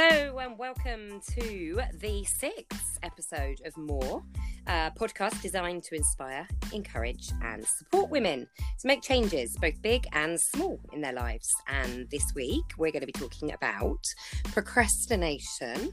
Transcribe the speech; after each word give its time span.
Hello 0.00 0.38
and 0.38 0.56
welcome 0.56 1.20
to 1.40 1.80
the 1.94 2.22
sixth 2.22 3.00
episode 3.02 3.60
of 3.64 3.76
More, 3.76 4.22
a 4.68 4.92
podcast 4.96 5.42
designed 5.42 5.82
to 5.82 5.96
inspire, 5.96 6.46
encourage, 6.72 7.32
and 7.42 7.66
support 7.66 8.08
women 8.08 8.46
to 8.78 8.86
make 8.86 9.02
changes, 9.02 9.56
both 9.56 9.82
big 9.82 10.06
and 10.12 10.40
small, 10.40 10.78
in 10.92 11.00
their 11.00 11.14
lives. 11.14 11.52
And 11.66 12.08
this 12.10 12.32
week, 12.36 12.62
we're 12.78 12.92
going 12.92 13.00
to 13.00 13.06
be 13.06 13.12
talking 13.12 13.52
about 13.52 13.98
procrastination, 14.44 15.90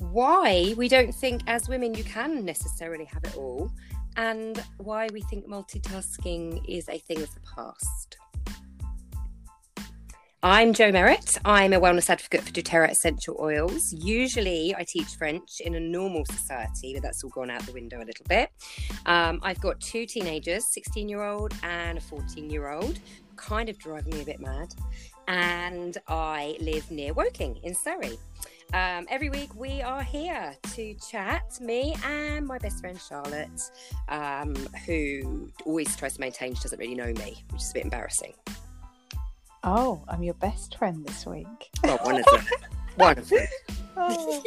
why 0.00 0.74
we 0.76 0.86
don't 0.86 1.14
think 1.14 1.40
as 1.46 1.66
women 1.66 1.94
you 1.94 2.04
can 2.04 2.44
necessarily 2.44 3.06
have 3.06 3.24
it 3.24 3.38
all, 3.38 3.72
and 4.18 4.62
why 4.76 5.08
we 5.14 5.22
think 5.22 5.46
multitasking 5.46 6.62
is 6.68 6.90
a 6.90 6.98
thing 6.98 7.22
of 7.22 7.32
the 7.32 7.40
past. 7.40 8.18
I'm 10.48 10.72
Jo 10.74 10.92
Merritt. 10.92 11.38
I'm 11.44 11.72
a 11.72 11.80
wellness 11.80 12.08
advocate 12.08 12.40
for 12.42 12.52
doTERRA 12.52 12.92
essential 12.92 13.36
oils. 13.40 13.92
Usually, 13.92 14.72
I 14.76 14.84
teach 14.84 15.16
French 15.16 15.58
in 15.58 15.74
a 15.74 15.80
normal 15.80 16.24
society, 16.24 16.94
but 16.94 17.02
that's 17.02 17.24
all 17.24 17.30
gone 17.30 17.50
out 17.50 17.66
the 17.66 17.72
window 17.72 17.96
a 18.00 18.06
little 18.06 18.24
bit. 18.28 18.50
Um, 19.06 19.40
I've 19.42 19.60
got 19.60 19.80
two 19.80 20.06
teenagers, 20.06 20.68
16 20.68 21.08
year 21.08 21.24
old 21.24 21.52
and 21.64 21.98
a 21.98 22.00
14 22.00 22.48
year 22.48 22.68
old, 22.70 23.00
kind 23.34 23.68
of 23.68 23.76
driving 23.76 24.14
me 24.14 24.22
a 24.22 24.24
bit 24.24 24.38
mad. 24.38 24.72
And 25.26 25.98
I 26.06 26.56
live 26.60 26.88
near 26.92 27.12
Woking 27.12 27.58
in 27.64 27.74
Surrey. 27.74 28.16
Um, 28.72 29.04
every 29.10 29.30
week 29.30 29.52
we 29.56 29.82
are 29.82 30.04
here 30.04 30.54
to 30.74 30.94
chat, 30.94 31.58
me 31.60 31.96
and 32.04 32.46
my 32.46 32.58
best 32.58 32.78
friend 32.78 33.00
Charlotte, 33.00 33.62
um, 34.10 34.54
who 34.86 35.50
always 35.64 35.96
tries 35.96 36.14
to 36.14 36.20
maintain 36.20 36.54
she 36.54 36.62
doesn't 36.62 36.78
really 36.78 36.94
know 36.94 37.12
me, 37.14 37.44
which 37.50 37.62
is 37.62 37.70
a 37.72 37.74
bit 37.74 37.82
embarrassing. 37.82 38.32
Oh, 39.68 40.00
I'm 40.06 40.22
your 40.22 40.34
best 40.34 40.78
friend 40.78 41.04
this 41.04 41.26
week. 41.26 41.70
Well, 41.82 41.98
one 42.02 42.20
of 42.20 42.24
them. 42.26 42.46
one 42.94 43.18
of 43.18 43.28
them. 43.28 43.46
oh. 43.96 44.42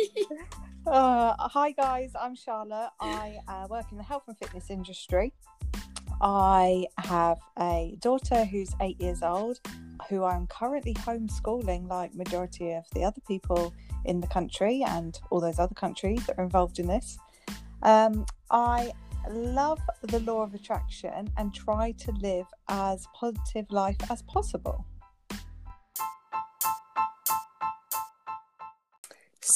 Uh, 0.87 1.35
hi 1.37 1.71
guys, 1.71 2.11
I'm 2.19 2.35
Charlotte. 2.35 2.91
I 3.01 3.37
uh, 3.45 3.67
work 3.69 3.91
in 3.91 3.97
the 3.97 4.03
health 4.03 4.23
and 4.27 4.37
fitness 4.37 4.69
industry. 4.69 5.33
I 6.21 6.85
have 6.97 7.37
a 7.59 7.97
daughter 7.99 8.45
who's 8.45 8.73
eight 8.79 8.99
years 9.01 9.21
old, 9.21 9.59
who 10.07 10.23
I'm 10.23 10.47
currently 10.47 10.93
homeschooling, 10.93 11.89
like 11.89 12.15
majority 12.15 12.71
of 12.71 12.85
the 12.95 13.03
other 13.03 13.21
people 13.27 13.73
in 14.05 14.21
the 14.21 14.27
country 14.27 14.85
and 14.87 15.19
all 15.31 15.41
those 15.41 15.59
other 15.59 15.75
countries 15.75 16.25
that 16.27 16.39
are 16.39 16.45
involved 16.45 16.79
in 16.79 16.87
this. 16.87 17.19
Um, 17.83 18.25
I 18.49 18.93
love 19.29 19.81
the 20.01 20.21
law 20.21 20.43
of 20.43 20.53
attraction 20.53 21.29
and 21.35 21.53
try 21.53 21.91
to 21.91 22.11
live 22.13 22.45
as 22.69 23.05
positive 23.13 23.69
life 23.69 23.97
as 24.09 24.21
possible. 24.21 24.85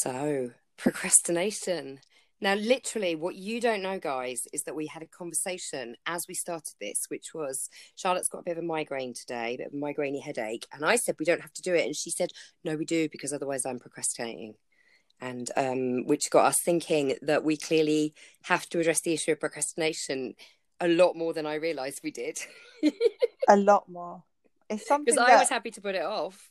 So, 0.03 0.49
procrastination. 0.77 1.99
Now, 2.41 2.55
literally, 2.55 3.15
what 3.15 3.35
you 3.35 3.61
don't 3.61 3.81
know, 3.81 3.99
guys, 3.99 4.41
is 4.51 4.63
that 4.63 4.75
we 4.75 4.87
had 4.87 5.01
a 5.01 5.07
conversation 5.07 5.95
as 6.05 6.25
we 6.27 6.33
started 6.33 6.73
this, 6.81 7.05
which 7.07 7.27
was 7.33 7.69
Charlotte's 7.95 8.27
got 8.27 8.39
a 8.39 8.43
bit 8.43 8.57
of 8.57 8.63
a 8.65 8.67
migraine 8.67 9.13
today, 9.13 9.53
a 9.53 9.57
bit 9.59 9.67
of 9.67 9.73
a 9.73 9.77
migraine 9.77 10.19
headache. 10.19 10.67
And 10.73 10.83
I 10.83 10.97
said, 10.97 11.15
we 11.17 11.25
don't 11.25 11.39
have 11.39 11.53
to 11.53 11.61
do 11.61 11.73
it. 11.73 11.85
And 11.85 11.95
she 11.95 12.09
said, 12.09 12.31
no, 12.65 12.75
we 12.75 12.83
do, 12.83 13.07
because 13.09 13.31
otherwise 13.31 13.65
I'm 13.65 13.79
procrastinating. 13.79 14.55
And 15.21 15.49
um, 15.55 16.05
which 16.05 16.29
got 16.29 16.47
us 16.47 16.57
thinking 16.65 17.15
that 17.21 17.45
we 17.45 17.55
clearly 17.55 18.13
have 18.43 18.67
to 18.69 18.81
address 18.81 18.99
the 18.99 19.13
issue 19.13 19.31
of 19.31 19.39
procrastination 19.39 20.33
a 20.81 20.89
lot 20.89 21.15
more 21.15 21.33
than 21.33 21.45
I 21.45 21.55
realised 21.55 22.01
we 22.03 22.11
did. 22.11 22.39
a 23.47 23.55
lot 23.55 23.87
more. 23.87 24.23
It's 24.69 24.85
something 24.85 25.15
because 25.15 25.27
that... 25.27 25.37
I 25.37 25.39
was 25.39 25.49
happy 25.49 25.71
to 25.71 25.81
put 25.81 25.95
it 25.95 26.03
off. 26.03 26.49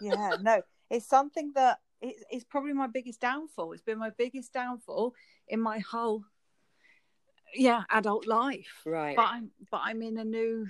yeah, 0.00 0.36
no, 0.40 0.62
it's 0.88 1.08
something 1.08 1.52
that 1.56 1.78
it, 2.00 2.16
it's 2.30 2.44
probably 2.44 2.72
my 2.72 2.86
biggest 2.86 3.20
downfall. 3.20 3.72
It's 3.72 3.82
been 3.82 3.98
my 3.98 4.10
biggest 4.10 4.52
downfall 4.52 5.14
in 5.48 5.60
my 5.60 5.78
whole 5.78 6.24
yeah 7.54 7.84
adult 7.90 8.26
life. 8.26 8.82
Right. 8.84 9.16
But 9.16 9.26
I'm 9.26 9.50
but 9.70 9.80
I'm 9.84 10.02
in 10.02 10.18
a 10.18 10.24
new 10.24 10.66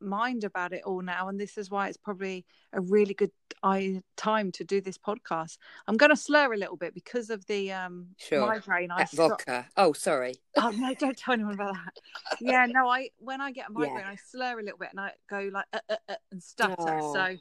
mind 0.00 0.44
about 0.44 0.72
it 0.72 0.82
all 0.84 1.00
now 1.00 1.28
and 1.28 1.40
this 1.40 1.56
is 1.56 1.70
why 1.70 1.88
it's 1.88 1.96
probably 1.96 2.44
a 2.72 2.80
really 2.80 3.14
good 3.14 3.30
I, 3.62 4.02
time 4.16 4.52
to 4.52 4.64
do 4.64 4.80
this 4.80 4.98
podcast 4.98 5.58
i'm 5.88 5.96
going 5.96 6.10
to 6.10 6.16
slur 6.16 6.52
a 6.52 6.56
little 6.56 6.76
bit 6.76 6.94
because 6.94 7.30
of 7.30 7.44
the 7.46 7.72
um 7.72 8.08
sure. 8.18 8.46
migraine 8.46 8.90
i 8.90 9.06
vodka 9.14 9.66
oh 9.76 9.92
sorry 9.92 10.34
oh 10.58 10.70
no 10.70 10.94
don't 10.94 11.16
tell 11.16 11.34
anyone 11.34 11.54
about 11.54 11.74
that 11.74 11.98
yeah 12.40 12.66
no 12.68 12.88
i 12.88 13.08
when 13.18 13.40
i 13.40 13.50
get 13.50 13.68
a 13.68 13.72
migraine 13.72 13.98
yeah. 14.00 14.10
i 14.10 14.16
slur 14.16 14.58
a 14.58 14.62
little 14.62 14.78
bit 14.78 14.90
and 14.90 15.00
i 15.00 15.12
go 15.28 15.48
like 15.52 15.66
uh, 15.72 15.78
uh, 15.88 15.96
uh, 16.08 16.14
and 16.30 16.42
stutter 16.42 16.98
oh. 17.00 17.14
so 17.14 17.36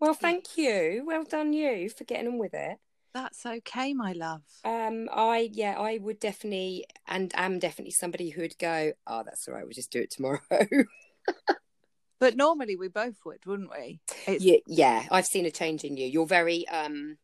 well, 0.00 0.14
thank 0.14 0.56
you. 0.56 1.04
Well 1.06 1.24
done, 1.24 1.52
you 1.52 1.90
for 1.90 2.04
getting 2.04 2.28
on 2.28 2.38
with 2.38 2.54
it. 2.54 2.78
That's 3.14 3.44
okay, 3.46 3.94
my 3.94 4.12
love. 4.12 4.42
Um, 4.64 5.08
I 5.12 5.50
yeah, 5.52 5.78
I 5.78 5.98
would 5.98 6.20
definitely, 6.20 6.84
and 7.06 7.32
am 7.34 7.58
definitely 7.58 7.92
somebody 7.92 8.30
who 8.30 8.42
would 8.42 8.58
go, 8.58 8.92
"Oh, 9.06 9.22
that's 9.24 9.48
all 9.48 9.54
right. 9.54 9.64
We'll 9.64 9.72
just 9.72 9.90
do 9.90 10.00
it 10.00 10.10
tomorrow." 10.10 10.40
but 12.20 12.36
normally 12.36 12.76
we 12.76 12.88
both 12.88 13.16
would, 13.24 13.44
wouldn't 13.46 13.70
we? 13.70 14.00
Yeah, 14.26 14.58
yeah. 14.66 15.06
I've 15.10 15.26
seen 15.26 15.46
a 15.46 15.50
change 15.50 15.84
in 15.84 15.96
you. 15.96 16.06
You're 16.06 16.26
very 16.26 16.68
um, 16.68 17.16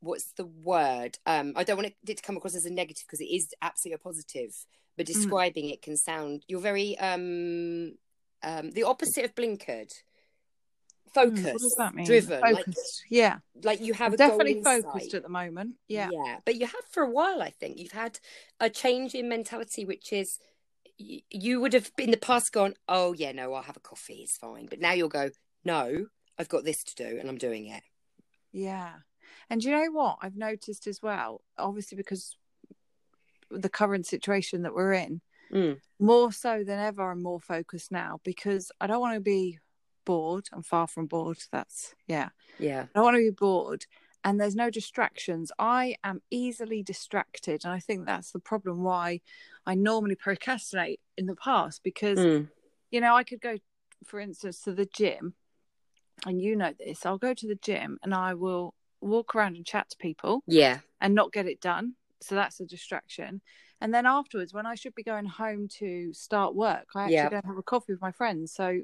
what's 0.00 0.32
the 0.36 0.46
word? 0.46 1.18
Um, 1.26 1.54
I 1.56 1.64
don't 1.64 1.76
want 1.76 1.94
it 2.06 2.16
to 2.16 2.22
come 2.22 2.36
across 2.36 2.54
as 2.54 2.66
a 2.66 2.70
negative 2.70 3.04
because 3.06 3.20
it 3.20 3.32
is 3.32 3.48
absolutely 3.62 3.94
a 3.94 3.98
positive. 3.98 4.50
But 4.96 5.06
mm. 5.06 5.14
describing 5.14 5.66
mm. 5.66 5.72
it 5.72 5.82
can 5.82 5.96
sound 5.96 6.44
you're 6.46 6.60
very 6.60 6.98
um, 6.98 7.94
um, 8.42 8.70
the 8.72 8.82
opposite 8.84 9.24
of 9.24 9.34
blinkered 9.34 9.90
focused. 11.14 11.42
Mm, 11.42 11.52
what 11.52 11.60
does 11.60 11.74
that 11.78 11.94
mean? 11.94 12.06
Driven. 12.06 12.40
Focused. 12.40 12.66
Like, 12.66 13.10
yeah. 13.10 13.38
Like 13.62 13.80
you 13.80 13.94
have 13.94 14.16
definitely 14.16 14.62
focused 14.62 15.14
at 15.14 15.22
the 15.22 15.28
moment. 15.28 15.74
Yeah. 15.88 16.08
Yeah. 16.12 16.38
But 16.44 16.56
you 16.56 16.66
have 16.66 16.84
for 16.90 17.02
a 17.02 17.10
while, 17.10 17.42
I 17.42 17.50
think. 17.50 17.78
You've 17.78 17.92
had 17.92 18.18
a 18.60 18.70
change 18.70 19.14
in 19.14 19.28
mentality, 19.28 19.84
which 19.84 20.12
is 20.12 20.38
you 20.98 21.60
would 21.60 21.72
have 21.72 21.90
in 21.98 22.10
the 22.10 22.16
past 22.16 22.52
gone, 22.52 22.74
Oh 22.88 23.12
yeah, 23.12 23.32
no, 23.32 23.52
I'll 23.54 23.62
have 23.62 23.76
a 23.76 23.80
coffee, 23.80 24.20
it's 24.22 24.36
fine. 24.36 24.66
But 24.66 24.80
now 24.80 24.92
you'll 24.92 25.08
go, 25.08 25.30
No, 25.64 26.06
I've 26.38 26.48
got 26.48 26.64
this 26.64 26.84
to 26.84 26.94
do 26.94 27.18
and 27.18 27.28
I'm 27.28 27.38
doing 27.38 27.66
it. 27.66 27.82
Yeah. 28.52 28.92
And 29.50 29.62
you 29.62 29.70
know 29.70 29.90
what? 29.90 30.18
I've 30.22 30.36
noticed 30.36 30.86
as 30.86 31.00
well, 31.02 31.42
obviously 31.58 31.96
because 31.96 32.36
the 33.50 33.68
current 33.68 34.06
situation 34.06 34.62
that 34.62 34.74
we're 34.74 34.92
in, 34.92 35.20
mm. 35.52 35.78
more 35.98 36.32
so 36.32 36.64
than 36.64 36.78
ever, 36.78 37.10
I'm 37.10 37.22
more 37.22 37.40
focused 37.40 37.92
now 37.92 38.20
because 38.24 38.70
I 38.80 38.86
don't 38.86 39.00
want 39.00 39.14
to 39.14 39.20
be 39.20 39.58
bored. 40.04 40.48
I'm 40.52 40.62
far 40.62 40.86
from 40.86 41.06
bored. 41.06 41.38
That's 41.50 41.94
yeah. 42.06 42.30
Yeah. 42.58 42.82
I 42.82 42.88
don't 42.94 43.04
want 43.04 43.14
to 43.16 43.18
be 43.18 43.30
bored. 43.30 43.86
And 44.24 44.40
there's 44.40 44.54
no 44.54 44.70
distractions. 44.70 45.50
I 45.58 45.96
am 46.04 46.22
easily 46.30 46.82
distracted. 46.82 47.64
And 47.64 47.72
I 47.72 47.80
think 47.80 48.06
that's 48.06 48.30
the 48.30 48.38
problem 48.38 48.82
why 48.82 49.20
I 49.66 49.74
normally 49.74 50.14
procrastinate 50.14 51.00
in 51.16 51.26
the 51.26 51.34
past 51.34 51.82
because, 51.82 52.18
mm. 52.18 52.48
you 52.90 53.00
know, 53.00 53.16
I 53.16 53.24
could 53.24 53.40
go, 53.40 53.56
for 54.04 54.20
instance, 54.20 54.62
to 54.62 54.72
the 54.72 54.86
gym. 54.86 55.34
And 56.24 56.40
you 56.40 56.54
know 56.54 56.72
this. 56.78 57.04
I'll 57.04 57.18
go 57.18 57.34
to 57.34 57.48
the 57.48 57.56
gym 57.56 57.98
and 58.04 58.14
I 58.14 58.34
will 58.34 58.74
walk 59.00 59.34
around 59.34 59.56
and 59.56 59.66
chat 59.66 59.90
to 59.90 59.96
people. 59.96 60.44
Yeah. 60.46 60.78
And 61.00 61.16
not 61.16 61.32
get 61.32 61.46
it 61.46 61.60
done. 61.60 61.94
So 62.20 62.36
that's 62.36 62.60
a 62.60 62.64
distraction. 62.64 63.40
And 63.80 63.92
then 63.92 64.06
afterwards, 64.06 64.54
when 64.54 64.66
I 64.66 64.76
should 64.76 64.94
be 64.94 65.02
going 65.02 65.26
home 65.26 65.66
to 65.78 66.12
start 66.12 66.54
work, 66.54 66.86
I 66.94 67.04
actually 67.04 67.30
don't 67.30 67.46
have 67.46 67.58
a 67.58 67.62
coffee 67.64 67.92
with 67.92 68.00
my 68.00 68.12
friends. 68.12 68.52
So 68.52 68.82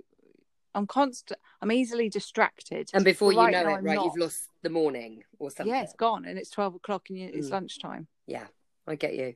I'm 0.75 0.87
constant. 0.87 1.39
I'm 1.61 1.73
easily 1.73 2.09
distracted. 2.09 2.91
And 2.95 3.05
before 3.05 3.33
you 3.33 3.39
right 3.39 3.53
know 3.53 3.61
it, 3.61 3.75
I'm 3.79 3.85
right, 3.85 3.97
not. 3.97 4.05
you've 4.05 4.17
lost 4.17 4.49
the 4.63 4.71
morning 4.71 5.25
or 5.39 5.51
something. 5.51 5.75
Yeah, 5.75 5.83
it's 5.83 5.95
gone, 5.95 6.25
and 6.25 6.39
it's 6.39 6.51
twelve 6.51 6.75
o'clock, 6.75 7.11
and 7.11 7.19
it's 7.19 7.49
mm. 7.49 7.53
lunchtime. 7.53 8.07
Yeah, 8.27 8.47
I 8.87 8.95
get 8.95 9.15
you. 9.15 9.35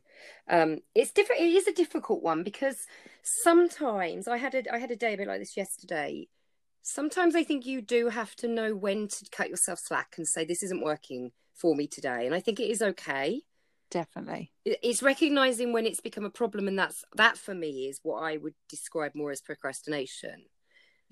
Um, 0.49 0.81
it's 0.95 1.13
different. 1.13 1.43
It 1.43 1.53
is 1.53 1.67
a 1.67 1.73
difficult 1.73 2.23
one 2.23 2.43
because 2.43 2.87
sometimes 3.23 4.29
I 4.29 4.37
had 4.37 4.55
a 4.55 4.73
I 4.73 4.79
had 4.79 4.91
a 4.91 4.97
day 4.97 5.15
a 5.15 5.17
bit 5.17 5.29
like 5.29 5.41
this 5.41 5.57
yesterday. 5.57 6.29
Sometimes 6.83 7.37
I 7.37 7.45
think 7.45 7.65
you 7.65 7.81
do 7.81 8.09
have 8.09 8.35
to 8.37 8.49
know 8.49 8.75
when 8.75 9.07
to 9.07 9.27
cut 9.31 9.49
yourself 9.49 9.79
slack 9.79 10.15
and 10.17 10.27
say 10.27 10.45
this 10.45 10.65
isn't 10.65 10.83
working 10.83 11.31
for 11.55 11.75
me 11.75 11.87
today, 11.87 12.27
and 12.27 12.35
I 12.35 12.41
think 12.41 12.61
it 12.61 12.71
is 12.71 12.83
okay. 12.83 13.43
Definitely, 13.91 14.53
it's 14.65 15.03
recognizing 15.03 15.73
when 15.73 15.87
it's 15.87 16.01
become 16.01 16.25
a 16.25 16.31
problem, 16.31 16.67
and 16.67 16.79
that's 16.79 17.05
that 17.15 17.37
for 17.37 17.55
me 17.55 17.89
is 17.89 18.01
what 18.03 18.21
I 18.21 18.39
would 18.39 18.55
describe 18.69 19.15
more 19.15 19.31
as 19.31 19.43
procrastination 19.43 20.45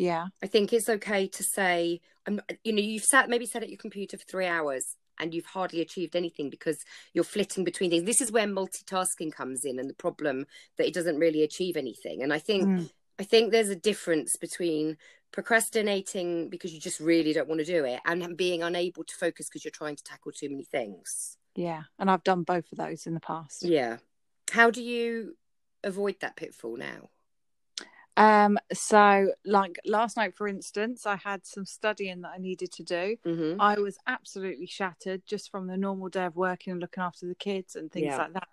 yeah. 0.00 0.28
I 0.42 0.46
think 0.46 0.72
it's 0.72 0.88
okay 0.88 1.26
to 1.26 1.42
say, 1.42 2.00
I'm, 2.26 2.40
you 2.64 2.72
know, 2.72 2.80
you've 2.80 3.04
sat 3.04 3.28
maybe 3.28 3.44
sat 3.44 3.62
at 3.62 3.68
your 3.68 3.78
computer 3.78 4.16
for 4.16 4.24
three 4.24 4.46
hours 4.46 4.96
and 5.18 5.34
you've 5.34 5.44
hardly 5.44 5.82
achieved 5.82 6.16
anything 6.16 6.48
because 6.48 6.78
you're 7.12 7.22
flitting 7.22 7.64
between 7.64 7.90
things. 7.90 8.04
This 8.04 8.22
is 8.22 8.32
where 8.32 8.46
multitasking 8.46 9.30
comes 9.30 9.66
in 9.66 9.78
and 9.78 9.90
the 9.90 9.94
problem 9.94 10.46
that 10.78 10.86
it 10.86 10.94
doesn't 10.94 11.18
really 11.18 11.42
achieve 11.42 11.76
anything. 11.76 12.22
And 12.22 12.32
I 12.32 12.38
think 12.38 12.64
mm. 12.64 12.90
I 13.18 13.24
think 13.24 13.52
there's 13.52 13.68
a 13.68 13.76
difference 13.76 14.36
between 14.36 14.96
procrastinating 15.32 16.48
because 16.48 16.72
you 16.72 16.80
just 16.80 16.98
really 16.98 17.34
don't 17.34 17.48
want 17.48 17.60
to 17.60 17.66
do 17.66 17.84
it 17.84 18.00
and 18.06 18.36
being 18.38 18.62
unable 18.62 19.04
to 19.04 19.14
focus 19.14 19.50
because 19.50 19.66
you're 19.66 19.70
trying 19.70 19.96
to 19.96 20.02
tackle 20.02 20.32
too 20.32 20.48
many 20.48 20.64
things. 20.64 21.36
Yeah. 21.54 21.82
And 21.98 22.10
I've 22.10 22.24
done 22.24 22.42
both 22.42 22.72
of 22.72 22.78
those 22.78 23.06
in 23.06 23.12
the 23.12 23.20
past. 23.20 23.62
Yeah. 23.62 23.98
How 24.50 24.70
do 24.70 24.82
you 24.82 25.36
avoid 25.84 26.16
that 26.20 26.36
pitfall 26.36 26.78
now? 26.78 27.10
Um, 28.20 28.58
so 28.70 29.32
like 29.46 29.80
last 29.86 30.18
night, 30.18 30.36
for 30.36 30.46
instance, 30.46 31.06
I 31.06 31.16
had 31.16 31.46
some 31.46 31.64
studying 31.64 32.20
that 32.20 32.32
I 32.34 32.38
needed 32.38 32.70
to 32.72 32.82
do. 32.82 33.16
Mm-hmm. 33.24 33.58
I 33.58 33.76
was 33.76 33.96
absolutely 34.06 34.66
shattered 34.66 35.22
just 35.26 35.50
from 35.50 35.66
the 35.68 35.78
normal 35.78 36.10
day 36.10 36.26
of 36.26 36.36
working 36.36 36.72
and 36.72 36.80
looking 36.82 37.02
after 37.02 37.26
the 37.26 37.34
kids 37.34 37.76
and 37.76 37.90
things 37.90 38.08
Yeah. 38.08 38.18
like 38.18 38.34
that. 38.34 38.48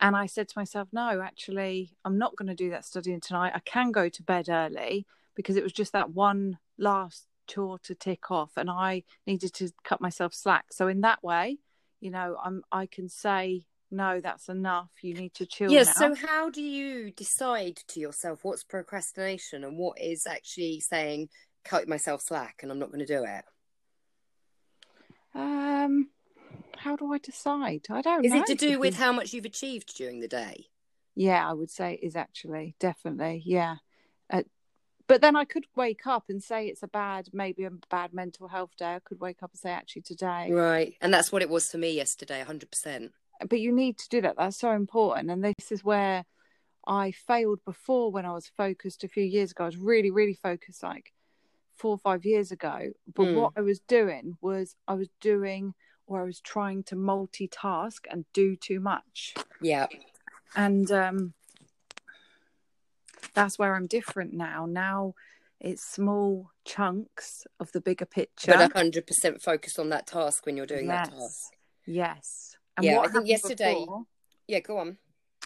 And 0.00 0.16
I 0.16 0.26
said 0.26 0.48
to 0.48 0.58
myself, 0.58 0.88
no, 0.92 1.20
actually, 1.20 1.96
I'm 2.04 2.18
not 2.18 2.34
going 2.34 2.48
to 2.48 2.56
do 2.56 2.70
that 2.70 2.84
studying 2.84 3.20
tonight. 3.20 3.52
I 3.54 3.60
can 3.60 3.92
go 3.92 4.08
to 4.08 4.22
bed 4.24 4.48
early 4.48 5.06
because 5.36 5.54
it 5.54 5.62
was 5.62 5.72
just 5.72 5.92
that 5.92 6.10
one 6.10 6.58
last 6.76 7.26
chore 7.46 7.78
to 7.80 7.94
tick 7.94 8.32
off, 8.32 8.52
and 8.56 8.68
I 8.68 9.04
needed 9.28 9.54
to 9.54 9.70
cut 9.84 10.00
myself 10.00 10.34
slack. 10.34 10.66
So 10.72 10.88
in 10.88 11.02
that 11.02 11.22
way, 11.22 11.58
you 12.00 12.10
know, 12.10 12.36
I'm 12.44 12.62
I 12.72 12.86
can 12.86 13.08
say 13.08 13.64
no, 13.90 14.20
that's 14.20 14.48
enough. 14.48 14.90
You 15.00 15.14
need 15.14 15.34
to 15.34 15.46
chill 15.46 15.70
Yeah, 15.70 15.84
so 15.84 16.14
how 16.14 16.50
do 16.50 16.62
you 16.62 17.10
decide 17.10 17.76
to 17.88 18.00
yourself 18.00 18.40
what's 18.42 18.64
procrastination 18.64 19.64
and 19.64 19.78
what 19.78 20.00
is 20.00 20.26
actually 20.26 20.80
saying 20.80 21.28
cut 21.64 21.88
myself 21.88 22.22
slack 22.22 22.60
and 22.62 22.70
I'm 22.70 22.78
not 22.78 22.88
going 22.88 23.04
to 23.04 23.06
do 23.06 23.24
it? 23.24 23.44
Um, 25.34 26.08
how 26.76 26.96
do 26.96 27.12
I 27.12 27.18
decide? 27.18 27.86
I 27.90 28.02
don't. 28.02 28.24
Is 28.24 28.32
know, 28.32 28.40
it 28.40 28.46
to 28.46 28.54
do 28.54 28.78
with 28.78 28.96
how 28.96 29.12
much 29.12 29.32
you've 29.32 29.44
achieved 29.44 29.96
during 29.96 30.20
the 30.20 30.28
day? 30.28 30.66
Yeah, 31.14 31.48
I 31.48 31.52
would 31.52 31.70
say 31.70 31.94
it 31.94 32.06
is 32.06 32.16
actually 32.16 32.74
definitely. 32.78 33.42
Yeah, 33.44 33.76
uh, 34.30 34.42
but 35.08 35.22
then 35.22 35.34
I 35.34 35.46
could 35.46 35.64
wake 35.74 36.06
up 36.06 36.24
and 36.28 36.42
say 36.42 36.66
it's 36.66 36.82
a 36.82 36.88
bad, 36.88 37.30
maybe 37.32 37.64
a 37.64 37.70
bad 37.90 38.12
mental 38.12 38.46
health 38.46 38.72
day. 38.76 38.94
I 38.94 38.98
could 38.98 39.18
wake 39.18 39.42
up 39.42 39.50
and 39.52 39.58
say 39.58 39.70
actually 39.70 40.02
today. 40.02 40.50
Right. 40.52 40.94
And 41.00 41.12
that's 41.12 41.32
what 41.32 41.40
it 41.40 41.48
was 41.48 41.70
for 41.70 41.78
me 41.78 41.92
yesterday, 41.92 42.44
100%. 42.46 43.10
But 43.46 43.60
you 43.60 43.72
need 43.72 43.98
to 43.98 44.08
do 44.08 44.20
that. 44.22 44.36
That's 44.36 44.56
so 44.58 44.72
important. 44.72 45.30
And 45.30 45.44
this 45.44 45.70
is 45.70 45.84
where 45.84 46.24
I 46.86 47.10
failed 47.10 47.60
before 47.64 48.10
when 48.10 48.24
I 48.24 48.32
was 48.32 48.48
focused 48.56 49.04
a 49.04 49.08
few 49.08 49.24
years 49.24 49.50
ago. 49.50 49.64
I 49.64 49.66
was 49.66 49.76
really, 49.76 50.10
really 50.10 50.34
focused 50.34 50.82
like 50.82 51.12
four 51.76 51.92
or 51.92 51.98
five 51.98 52.24
years 52.24 52.50
ago. 52.50 52.90
But 53.14 53.26
Mm. 53.26 53.34
what 53.34 53.52
I 53.56 53.60
was 53.60 53.80
doing 53.80 54.36
was 54.40 54.74
I 54.88 54.94
was 54.94 55.08
doing 55.20 55.74
or 56.06 56.20
I 56.22 56.24
was 56.24 56.40
trying 56.40 56.82
to 56.84 56.96
multitask 56.96 57.98
and 58.10 58.24
do 58.32 58.56
too 58.56 58.80
much. 58.80 59.34
Yeah. 59.60 59.86
and 60.56 60.90
um 60.90 61.34
that's 63.34 63.58
where 63.58 63.74
i'm 63.74 63.86
different 63.86 64.32
now 64.32 64.64
now 64.66 65.14
it's 65.60 65.82
small 65.84 66.50
chunks 66.64 67.46
of 67.60 67.70
the 67.72 67.80
bigger 67.80 68.06
picture 68.06 68.50
But 68.56 68.72
100% 68.72 69.42
focused 69.42 69.78
on 69.78 69.90
that 69.90 70.06
task 70.06 70.46
when 70.46 70.56
you're 70.56 70.66
doing 70.66 70.86
that 70.88 71.10
task. 71.10 71.52
yes 71.84 72.56
and 72.78 72.84
Yeah, 72.84 72.96
what 72.96 73.08
I 73.08 73.12
think 73.12 73.26
yesterday- 73.26 73.74
before- 73.80 74.06
Yeah, 74.46 74.60
go 74.60 74.78
on. 74.78 74.98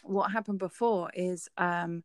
what 0.05 0.31
happened 0.33 0.59
before 0.59 1.11
is 1.15 1.49
um 1.57 2.03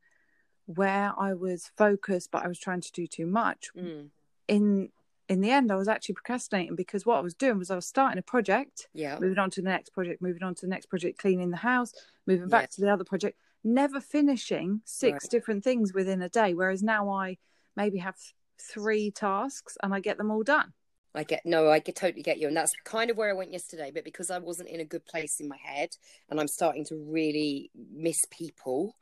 where 0.67 1.13
i 1.17 1.33
was 1.33 1.71
focused 1.77 2.29
but 2.31 2.43
i 2.43 2.47
was 2.47 2.59
trying 2.59 2.81
to 2.81 2.91
do 2.91 3.07
too 3.07 3.25
much 3.25 3.69
Mm. 3.75 4.11
in 4.47 4.91
in 5.27 5.41
the 5.41 5.49
end 5.49 5.71
i 5.71 5.75
was 5.75 5.87
actually 5.87 6.13
procrastinating 6.15 6.75
because 6.75 7.05
what 7.05 7.17
i 7.17 7.21
was 7.21 7.33
doing 7.33 7.57
was 7.57 7.71
i 7.71 7.75
was 7.75 7.87
starting 7.87 8.19
a 8.19 8.21
project 8.21 8.87
Yeah. 8.93 9.17
moving 9.19 9.39
on 9.39 9.49
to 9.51 9.61
the 9.61 9.69
next 9.69 9.89
project, 9.91 10.21
moving 10.21 10.43
on 10.43 10.53
to 10.55 10.61
the 10.65 10.69
next 10.69 10.87
project, 10.87 11.17
cleaning 11.17 11.49
the 11.49 11.57
house, 11.57 11.91
moving 12.25 12.49
back 12.49 12.63
Yeah. 12.63 12.67
to 12.75 12.81
the 12.81 12.89
other 12.93 13.03
project, 13.03 13.37
never 13.63 13.99
finishing 13.99 14.81
six 14.85 15.23
Right. 15.25 15.31
different 15.31 15.63
things 15.63 15.93
within 15.93 16.21
a 16.21 16.29
day. 16.29 16.53
Whereas 16.53 16.83
now 16.83 17.09
I 17.09 17.37
maybe 17.75 17.97
have 17.99 18.17
three 18.59 19.09
tasks 19.11 19.77
and 19.81 19.93
I 19.93 19.99
get 20.01 20.17
them 20.17 20.29
all 20.31 20.43
done. 20.43 20.73
I 21.15 21.23
get 21.23 21.41
no, 21.45 21.69
I 21.69 21.79
get 21.79 21.95
totally 21.95 22.21
get 22.21 22.39
you, 22.39 22.47
and 22.47 22.55
that's 22.55 22.71
kind 22.83 23.09
of 23.09 23.17
where 23.17 23.29
I 23.29 23.33
went 23.33 23.51
yesterday. 23.51 23.91
But 23.93 24.03
because 24.03 24.29
I 24.29 24.39
wasn't 24.39 24.69
in 24.69 24.79
a 24.79 24.85
good 24.85 25.05
place 25.05 25.39
in 25.39 25.47
my 25.47 25.57
head, 25.57 25.89
and 26.29 26.39
I'm 26.39 26.47
starting 26.47 26.85
to 26.85 26.95
really 26.95 27.71
miss 27.75 28.17
people, 28.29 28.95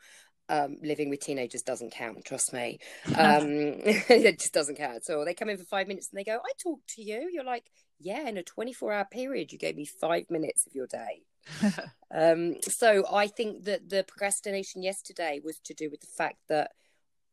um, 0.49 0.77
living 0.81 1.09
with 1.09 1.21
teenagers 1.21 1.61
doesn't 1.61 1.91
count. 1.91 2.23
Trust 2.25 2.53
me, 2.53 2.79
um, 3.07 3.45
it 3.47 4.39
just 4.39 4.53
doesn't 4.53 4.77
count. 4.77 5.05
So 5.05 5.25
they 5.25 5.33
come 5.33 5.49
in 5.49 5.57
for 5.57 5.65
five 5.65 5.87
minutes 5.87 6.09
and 6.11 6.19
they 6.19 6.23
go, 6.23 6.37
"I 6.37 6.51
talked 6.61 6.87
to 6.95 7.01
you." 7.01 7.29
You're 7.31 7.43
like, 7.43 7.65
"Yeah, 7.99 8.27
in 8.27 8.37
a 8.37 8.43
24 8.43 8.93
hour 8.93 9.07
period, 9.11 9.51
you 9.51 9.57
gave 9.57 9.75
me 9.75 9.85
five 9.85 10.25
minutes 10.29 10.65
of 10.67 10.75
your 10.75 10.87
day." 10.87 11.23
Um, 12.11 12.55
so 12.61 13.03
I 13.11 13.27
think 13.27 13.65
that 13.65 13.89
the 13.89 14.05
procrastination 14.07 14.81
yesterday 14.81 15.41
was 15.43 15.59
to 15.65 15.73
do 15.73 15.89
with 15.89 15.99
the 15.99 16.07
fact 16.17 16.37
that 16.47 16.71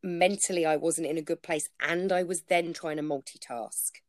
mentally 0.03 0.67
I 0.67 0.75
wasn't 0.75 1.07
in 1.07 1.19
a 1.19 1.23
good 1.23 1.41
place, 1.41 1.69
and 1.79 2.11
I 2.11 2.25
was 2.25 2.43
then 2.49 2.73
trying 2.73 2.97
to 2.97 3.03
multitask 3.05 4.01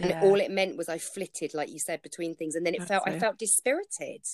and 0.00 0.10
Yeah, 0.10 0.20
all 0.20 0.40
it 0.40 0.50
meant 0.50 0.76
was 0.76 0.88
I 0.88 0.98
flitted, 0.98 1.54
like 1.54 1.70
you 1.70 1.78
said, 1.78 2.02
between 2.02 2.34
things, 2.34 2.54
and 2.54 2.64
then 2.66 2.74
it 2.74 2.78
That's 2.78 2.88
felt 2.88 3.04
I 3.06 3.12
felt 3.12 3.38
dispirited. 3.38 4.24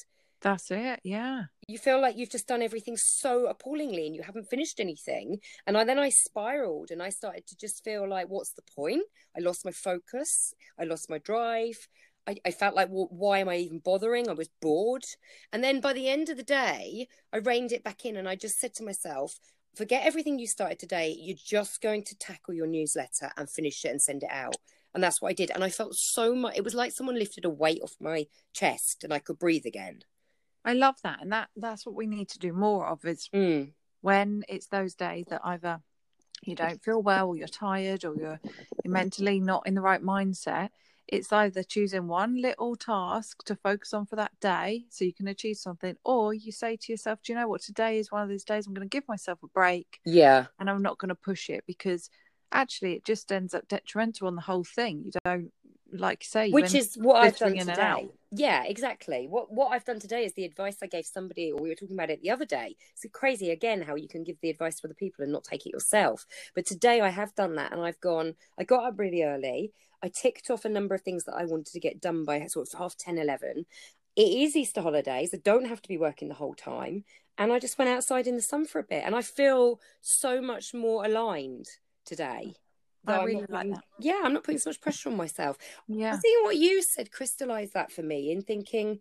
that's 0.40 0.70
it. 0.70 1.00
Yeah. 1.04 1.44
You 1.66 1.78
feel 1.78 2.00
like 2.00 2.18
you've 2.18 2.30
just 2.30 2.46
done 2.46 2.60
everything 2.62 2.96
so 2.98 3.46
appallingly, 3.46 4.06
and 4.06 4.14
you 4.14 4.22
haven't 4.22 4.50
finished 4.50 4.78
anything. 4.80 5.40
And 5.66 5.76
I, 5.78 5.84
then 5.84 5.98
I 5.98 6.10
spiraled, 6.10 6.90
and 6.90 7.02
I 7.02 7.08
started 7.08 7.46
to 7.46 7.56
just 7.56 7.82
feel 7.82 8.06
like, 8.08 8.28
what's 8.28 8.52
the 8.52 8.62
point? 8.76 9.04
I 9.36 9.40
lost 9.40 9.64
my 9.64 9.72
focus. 9.72 10.52
I 10.78 10.84
lost 10.84 11.08
my 11.08 11.18
drive. 11.18 11.88
I, 12.26 12.36
I 12.44 12.50
felt 12.50 12.74
like, 12.74 12.88
well, 12.90 13.08
why 13.10 13.38
am 13.38 13.48
I 13.48 13.56
even 13.56 13.78
bothering? 13.78 14.28
I 14.28 14.32
was 14.34 14.50
bored. 14.60 15.04
And 15.52 15.64
then 15.64 15.80
by 15.80 15.94
the 15.94 16.08
end 16.08 16.28
of 16.28 16.36
the 16.36 16.42
day, 16.42 17.08
I 17.32 17.38
reined 17.38 17.72
it 17.72 17.84
back 17.84 18.04
in, 18.04 18.16
and 18.16 18.28
I 18.28 18.36
just 18.36 18.58
said 18.58 18.74
to 18.74 18.84
myself, 18.84 19.38
forget 19.74 20.04
everything 20.06 20.38
you 20.38 20.46
started 20.46 20.78
today. 20.78 21.16
You're 21.18 21.38
just 21.42 21.80
going 21.80 22.04
to 22.04 22.18
tackle 22.18 22.52
your 22.54 22.66
newsletter 22.66 23.30
and 23.38 23.48
finish 23.48 23.84
it 23.84 23.88
and 23.88 24.02
send 24.02 24.22
it 24.22 24.30
out. 24.30 24.56
And 24.94 25.02
that's 25.02 25.20
what 25.20 25.30
I 25.30 25.32
did. 25.32 25.50
And 25.50 25.64
I 25.64 25.70
felt 25.70 25.94
so 25.94 26.34
much, 26.34 26.56
it 26.56 26.64
was 26.64 26.74
like 26.74 26.92
someone 26.92 27.18
lifted 27.18 27.44
a 27.44 27.50
weight 27.50 27.80
off 27.82 27.94
my 28.00 28.26
chest 28.52 29.02
and 29.04 29.12
I 29.12 29.18
could 29.18 29.38
breathe 29.38 29.66
again. 29.66 30.00
I 30.64 30.72
love 30.74 30.96
that. 31.02 31.20
And 31.20 31.32
that 31.32 31.48
that's 31.56 31.84
what 31.84 31.94
we 31.96 32.06
need 32.06 32.28
to 32.30 32.38
do 32.38 32.52
more 32.52 32.86
of 32.86 33.04
is 33.04 33.28
Mm. 33.34 33.72
when 34.02 34.44
it's 34.48 34.68
those 34.68 34.94
days 34.94 35.26
that 35.30 35.40
either 35.44 35.80
you 36.42 36.54
don't 36.54 36.82
feel 36.82 37.02
well 37.02 37.28
or 37.28 37.36
you're 37.36 37.48
tired 37.48 38.04
or 38.04 38.14
you're, 38.16 38.40
you're 38.84 38.92
mentally 38.92 39.40
not 39.40 39.66
in 39.66 39.74
the 39.74 39.80
right 39.80 40.02
mindset 40.02 40.68
it's 41.06 41.32
either 41.32 41.62
choosing 41.62 42.08
one 42.08 42.40
little 42.40 42.74
task 42.76 43.44
to 43.44 43.54
focus 43.56 43.92
on 43.92 44.06
for 44.06 44.16
that 44.16 44.32
day 44.40 44.84
so 44.88 45.04
you 45.04 45.12
can 45.12 45.28
achieve 45.28 45.56
something 45.56 45.94
or 46.04 46.32
you 46.32 46.50
say 46.50 46.76
to 46.76 46.90
yourself 46.92 47.18
do 47.22 47.32
you 47.32 47.38
know 47.38 47.46
what 47.48 47.60
today 47.62 47.98
is 47.98 48.10
one 48.10 48.22
of 48.22 48.28
those 48.28 48.42
days 48.44 48.66
i'm 48.66 48.72
going 48.74 48.86
to 48.88 48.94
give 48.94 49.06
myself 49.06 49.38
a 49.42 49.46
break 49.48 50.00
Yeah. 50.06 50.46
and 50.58 50.68
i'm 50.70 50.82
not 50.82 50.98
going 50.98 51.10
to 51.10 51.14
push 51.14 51.50
it 51.50 51.62
because 51.66 52.08
actually 52.52 52.94
it 52.94 53.04
just 53.04 53.30
ends 53.32 53.54
up 53.54 53.66
detrimental 53.68 54.26
on 54.26 54.34
the 54.34 54.42
whole 54.42 54.64
thing 54.64 55.02
you 55.04 55.12
don't 55.24 55.50
like 55.92 56.24
say 56.24 56.50
which 56.50 56.74
is 56.74 56.96
what 56.96 57.16
I've 57.16 57.36
done 57.36 57.56
today. 57.56 58.08
Yeah, 58.32 58.64
exactly. 58.64 59.26
What 59.28 59.52
what 59.52 59.68
I've 59.68 59.84
done 59.84 60.00
today 60.00 60.24
is 60.24 60.34
the 60.34 60.44
advice 60.44 60.78
I 60.82 60.86
gave 60.86 61.06
somebody, 61.06 61.52
or 61.52 61.62
we 61.62 61.68
were 61.68 61.76
talking 61.76 61.94
about 61.94 62.10
it 62.10 62.20
the 62.20 62.30
other 62.30 62.44
day. 62.44 62.74
It's 62.92 63.06
crazy 63.12 63.50
again 63.50 63.82
how 63.82 63.94
you 63.94 64.08
can 64.08 64.24
give 64.24 64.36
the 64.40 64.50
advice 64.50 64.80
for 64.80 64.88
the 64.88 64.94
people 64.94 65.22
and 65.22 65.32
not 65.32 65.44
take 65.44 65.66
it 65.66 65.72
yourself. 65.72 66.26
But 66.54 66.66
today 66.66 67.00
I 67.00 67.10
have 67.10 67.34
done 67.36 67.54
that, 67.56 67.72
and 67.72 67.80
I've 67.80 68.00
gone. 68.00 68.34
I 68.58 68.64
got 68.64 68.84
up 68.84 68.98
really 68.98 69.22
early. 69.22 69.72
I 70.02 70.08
ticked 70.08 70.50
off 70.50 70.64
a 70.64 70.68
number 70.68 70.94
of 70.94 71.02
things 71.02 71.24
that 71.24 71.34
I 71.34 71.44
wanted 71.44 71.72
to 71.72 71.80
get 71.80 72.00
done 72.00 72.24
by 72.24 72.44
sort 72.46 72.68
of 72.70 72.78
half 72.78 72.96
10, 72.96 73.16
11. 73.16 73.64
It 74.16 74.20
is 74.20 74.54
Easter 74.54 74.82
holidays. 74.82 75.30
I 75.32 75.38
don't 75.38 75.66
have 75.66 75.80
to 75.80 75.88
be 75.88 75.96
working 75.96 76.28
the 76.28 76.34
whole 76.34 76.54
time. 76.54 77.04
And 77.38 77.50
I 77.50 77.58
just 77.58 77.78
went 77.78 77.90
outside 77.90 78.26
in 78.26 78.36
the 78.36 78.42
sun 78.42 78.66
for 78.66 78.80
a 78.80 78.84
bit. 78.84 79.02
And 79.04 79.14
I 79.14 79.22
feel 79.22 79.80
so 80.02 80.42
much 80.42 80.74
more 80.74 81.06
aligned 81.06 81.68
today. 82.04 82.54
I 83.06 83.12
Though 83.12 83.20
I'm 83.20 83.26
really 83.26 83.40
not 83.42 83.50
like 83.50 83.68
that. 83.70 83.84
Yeah, 84.00 84.22
I'm 84.24 84.32
not 84.32 84.44
putting 84.44 84.58
so 84.58 84.70
much 84.70 84.80
pressure 84.80 85.10
on 85.10 85.16
myself. 85.16 85.58
yeah 85.88 86.14
I 86.14 86.16
think 86.16 86.44
what 86.46 86.56
you 86.56 86.82
said 86.82 87.12
crystallized 87.12 87.74
that 87.74 87.92
for 87.92 88.02
me 88.02 88.30
in 88.30 88.40
thinking 88.42 89.00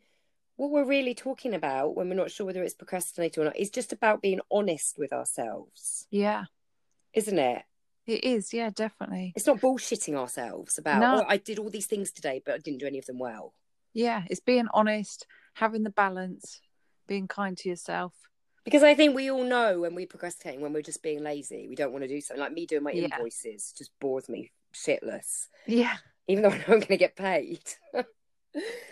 what 0.58 0.70
we're 0.72 0.86
really 0.86 1.16
talking 1.16 1.54
about 1.54 1.96
when 1.96 2.10
we're 2.10 2.16
not 2.16 2.30
sure 2.30 2.46
whether 2.46 2.62
it's 2.64 2.74
procrastinating 2.76 3.42
or 3.42 3.46
not 3.46 3.58
is 3.58 3.70
just 3.72 3.92
about 3.94 4.22
being 4.22 4.40
honest 4.52 4.98
with 5.00 5.12
ourselves, 5.14 6.06
yeah 6.12 6.46
isn't 7.14 7.40
it? 7.40 7.64
it 8.06 8.24
is 8.26 8.54
yeah 8.54 8.70
definitely 8.70 9.32
It's 9.36 9.48
not 9.48 9.60
bullshitting 9.62 10.16
ourselves 10.16 10.78
about, 10.78 11.00
No. 11.00 11.22
oh, 11.22 11.26
I 11.28 11.38
did 11.38 11.58
all 11.58 11.70
these 11.70 11.88
things 11.88 12.12
today, 12.12 12.42
but 12.46 12.56
I 12.56 12.58
didn't 12.58 12.80
do 12.82 12.86
any 12.88 13.00
of 13.00 13.06
them 13.06 13.20
well. 13.20 13.54
yeah 13.94 14.24
it's 14.30 14.42
being 14.42 14.68
honest 14.74 15.26
having 15.54 15.84
the 15.84 15.90
balance 15.92 16.60
being 17.08 17.28
kind 17.28 17.58
to 17.60 17.70
yourself 17.70 18.14
Because 18.64 18.84
I 18.84 18.96
think 18.96 19.16
we 19.16 19.30
all 19.30 19.44
know 19.44 19.82
when 19.82 19.94
we're 19.96 20.08
procrastinating, 20.08 20.62
when 20.62 20.74
we're 20.74 20.82
just 20.82 21.04
being 21.04 21.22
lazy, 21.24 21.68
we 21.68 21.76
don't 21.76 21.92
want 21.92 22.04
to 22.04 22.08
do 22.08 22.22
something. 22.22 22.42
Like 22.42 22.54
me 22.54 22.66
doing 22.66 22.84
my 22.84 22.92
Yeah. 22.92 23.16
invoices 23.16 23.74
just 23.78 23.92
bores 24.00 24.30
me 24.30 24.52
shitless, 24.74 25.48
yeah 25.68 25.98
even 26.28 26.44
though 26.44 26.50
I 26.50 26.58
know 26.58 26.64
I'm 26.68 26.80
going 26.80 26.82
to 26.88 26.98
get 26.98 27.16
paid. 27.16 27.60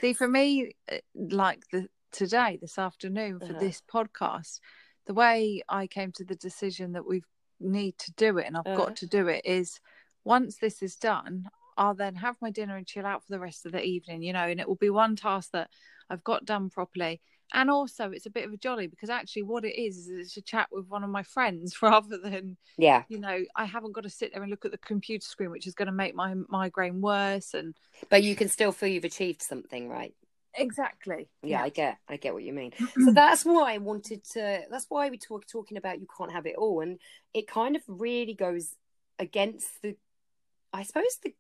See, 0.02 0.14
for 0.14 0.28
me, 0.28 0.76
uh, 0.92 0.98
like 1.16 1.64
the 1.72 1.88
today, 2.12 2.58
this 2.62 2.78
afternoon, 2.78 3.40
for 3.40 3.54
Uh-huh. 3.54 3.60
this 3.60 3.82
podcast, 3.92 4.60
the 5.08 5.14
way 5.14 5.62
I 5.70 5.88
came 5.88 6.12
to 6.14 6.26
the 6.26 6.36
decision 6.36 6.94
that 6.94 7.08
we 7.08 7.22
need 7.60 7.98
to 8.00 8.12
do 8.14 8.38
it 8.38 8.48
and 8.48 8.58
I've 8.58 8.66
Uh-huh. 8.66 8.76
got 8.76 8.96
to 8.98 9.08
do 9.08 9.28
it 9.28 9.46
is 9.46 9.80
once 10.24 10.58
this 10.58 10.82
is 10.82 10.96
done, 10.96 11.50
I'll 11.78 11.96
then 11.96 12.16
have 12.16 12.36
my 12.42 12.52
dinner 12.52 12.76
and 12.76 12.86
chill 12.86 13.06
out 13.06 13.24
for 13.24 13.32
the 13.32 13.40
rest 13.40 13.66
of 13.66 13.72
the 13.72 13.84
evening, 13.84 14.24
you 14.24 14.34
know, 14.34 14.48
and 14.48 14.60
it 14.60 14.68
will 14.68 14.76
be 14.76 14.90
one 14.90 15.16
task 15.16 15.52
that 15.54 15.70
I've 16.10 16.24
got 16.24 16.46
done 16.46 16.70
properly. 16.70 17.22
And 17.54 17.70
also, 17.70 18.12
it's 18.12 18.26
a 18.26 18.30
bit 18.30 18.46
of 18.46 18.54
a 18.54 18.58
jolly 18.58 18.88
because 18.88 19.10
actually, 19.10 19.44
what 19.44 19.66
it 19.66 19.80
is 19.80 19.98
is 19.98 20.08
it's 20.08 20.38
a 20.38 20.42
chat 20.42 20.68
with 20.72 20.88
one 20.88 21.04
of 21.04 21.10
my 21.10 21.24
friends 21.24 21.76
rather 21.82 22.18
than 22.18 22.58
yeah. 22.78 23.04
you 23.10 23.20
know 23.20 23.40
I 23.56 23.66
haven't 23.66 23.92
got 23.94 24.04
to 24.04 24.10
sit 24.10 24.34
there 24.34 24.42
and 24.42 24.50
look 24.50 24.66
at 24.66 24.72
the 24.72 24.78
computer 24.78 25.26
screen, 25.26 25.52
which 25.52 25.68
is 25.68 25.74
going 25.74 25.88
to 25.88 25.92
make 25.92 26.16
my 26.16 26.34
migraine 26.50 27.02
worse. 27.02 27.54
And 27.54 27.76
But 28.10 28.24
you 28.24 28.36
can 28.36 28.48
still 28.48 28.72
feel 28.72 28.90
you've 28.90 29.04
achieved 29.04 29.42
something, 29.42 29.90
right? 29.90 30.14
Exactly. 30.56 31.30
Yeah, 31.44 31.64
I 31.64 31.70
get, 31.70 31.98
I 32.10 32.18
get 32.18 32.34
what 32.34 32.44
you 32.44 32.54
mean. 32.54 32.74
so 32.78 33.12
that's 33.14 33.46
why 33.46 33.74
I 33.74 33.78
wanted 33.78 34.24
to. 34.32 34.62
That's 34.70 34.86
why 34.90 35.10
we 35.10 35.18
talk 35.18 35.48
talking 35.48 35.78
about 35.78 36.00
you 36.00 36.08
can't 36.18 36.32
have 36.32 36.46
it 36.46 36.56
all, 36.58 36.82
and 36.82 37.00
it 37.34 37.48
kind 37.48 37.76
of 37.76 37.82
really 37.88 38.34
goes 38.34 38.76
against 39.20 39.70
the, 39.82 39.96
I 40.74 40.84
suppose 40.84 41.18
the 41.24 41.34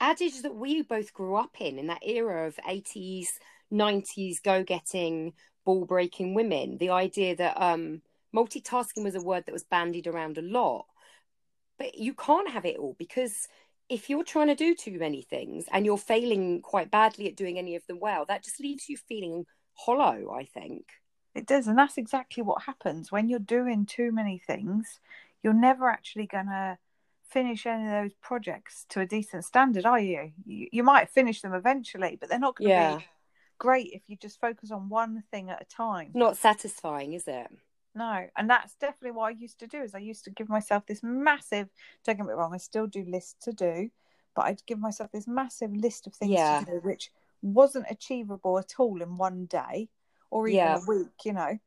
adage 0.00 0.42
that 0.42 0.54
we 0.54 0.82
both 0.82 1.12
grew 1.12 1.36
up 1.36 1.60
in 1.60 1.78
in 1.78 1.88
that 1.88 2.06
era 2.06 2.46
of 2.46 2.58
eighties, 2.68 3.32
nineties, 3.70 4.40
go 4.40 4.62
getting, 4.62 5.32
ball 5.64 5.84
breaking 5.84 6.34
women. 6.34 6.78
The 6.78 6.90
idea 6.90 7.36
that 7.36 7.60
um 7.60 8.02
multitasking 8.34 9.04
was 9.04 9.14
a 9.14 9.22
word 9.22 9.46
that 9.46 9.52
was 9.52 9.64
bandied 9.64 10.06
around 10.06 10.38
a 10.38 10.42
lot, 10.42 10.86
but 11.78 11.96
you 11.96 12.14
can't 12.14 12.50
have 12.50 12.64
it 12.64 12.78
all 12.78 12.94
because 12.98 13.48
if 13.88 14.08
you're 14.08 14.24
trying 14.24 14.46
to 14.46 14.54
do 14.54 14.74
too 14.74 14.98
many 14.98 15.22
things 15.22 15.64
and 15.72 15.84
you're 15.84 15.98
failing 15.98 16.62
quite 16.62 16.92
badly 16.92 17.26
at 17.26 17.36
doing 17.36 17.58
any 17.58 17.74
of 17.74 17.84
them 17.88 17.98
well, 17.98 18.24
that 18.26 18.44
just 18.44 18.60
leaves 18.60 18.88
you 18.88 18.96
feeling 18.96 19.44
hollow, 19.74 20.32
I 20.32 20.44
think. 20.44 20.84
It 21.34 21.46
does. 21.46 21.66
And 21.66 21.76
that's 21.76 21.98
exactly 21.98 22.42
what 22.42 22.62
happens 22.62 23.10
when 23.10 23.28
you're 23.28 23.40
doing 23.40 23.86
too 23.86 24.12
many 24.12 24.38
things. 24.38 25.00
You're 25.42 25.52
never 25.52 25.88
actually 25.88 26.26
going 26.26 26.46
to 26.46 26.78
finish 27.28 27.66
any 27.66 27.84
of 27.86 27.90
those 27.90 28.14
projects 28.20 28.86
to 28.90 29.00
a 29.00 29.06
decent 29.06 29.44
standard, 29.44 29.86
are 29.86 29.98
you? 29.98 30.32
You, 30.46 30.68
you 30.70 30.82
might 30.84 31.10
finish 31.10 31.40
them 31.40 31.54
eventually, 31.54 32.16
but 32.20 32.28
they're 32.28 32.38
not 32.38 32.56
going 32.56 32.68
to 32.68 32.74
yeah. 32.74 32.96
be 32.96 33.04
great 33.60 33.90
if 33.92 34.02
you 34.08 34.16
just 34.16 34.40
focus 34.40 34.72
on 34.72 34.88
one 34.88 35.22
thing 35.30 35.50
at 35.50 35.62
a 35.62 35.64
time. 35.66 36.10
Not 36.14 36.36
satisfying, 36.36 37.12
is 37.12 37.28
it? 37.28 37.46
No, 37.94 38.26
and 38.36 38.48
that's 38.48 38.74
definitely 38.76 39.12
what 39.12 39.26
I 39.26 39.30
used 39.30 39.60
to 39.60 39.66
do. 39.68 39.82
Is 39.82 39.94
I 39.94 39.98
used 39.98 40.24
to 40.24 40.30
give 40.30 40.48
myself 40.48 40.86
this 40.86 41.02
massive. 41.02 41.68
Don't 42.04 42.16
get 42.16 42.26
me 42.26 42.32
wrong, 42.32 42.54
I 42.54 42.58
still 42.58 42.86
do 42.86 43.04
lists 43.06 43.36
to 43.44 43.52
do, 43.52 43.90
but 44.34 44.46
I'd 44.46 44.66
give 44.66 44.80
myself 44.80 45.12
this 45.12 45.28
massive 45.28 45.74
list 45.76 46.06
of 46.06 46.14
things 46.14 46.32
yeah. 46.32 46.60
to 46.60 46.66
do, 46.66 46.80
which 46.82 47.10
wasn't 47.42 47.86
achievable 47.90 48.58
at 48.58 48.74
all 48.78 49.02
in 49.02 49.16
one 49.16 49.46
day 49.46 49.88
or 50.30 50.48
even 50.48 50.56
yeah. 50.56 50.78
a 50.78 50.88
week. 50.88 51.24
You 51.24 51.34
know, 51.34 51.58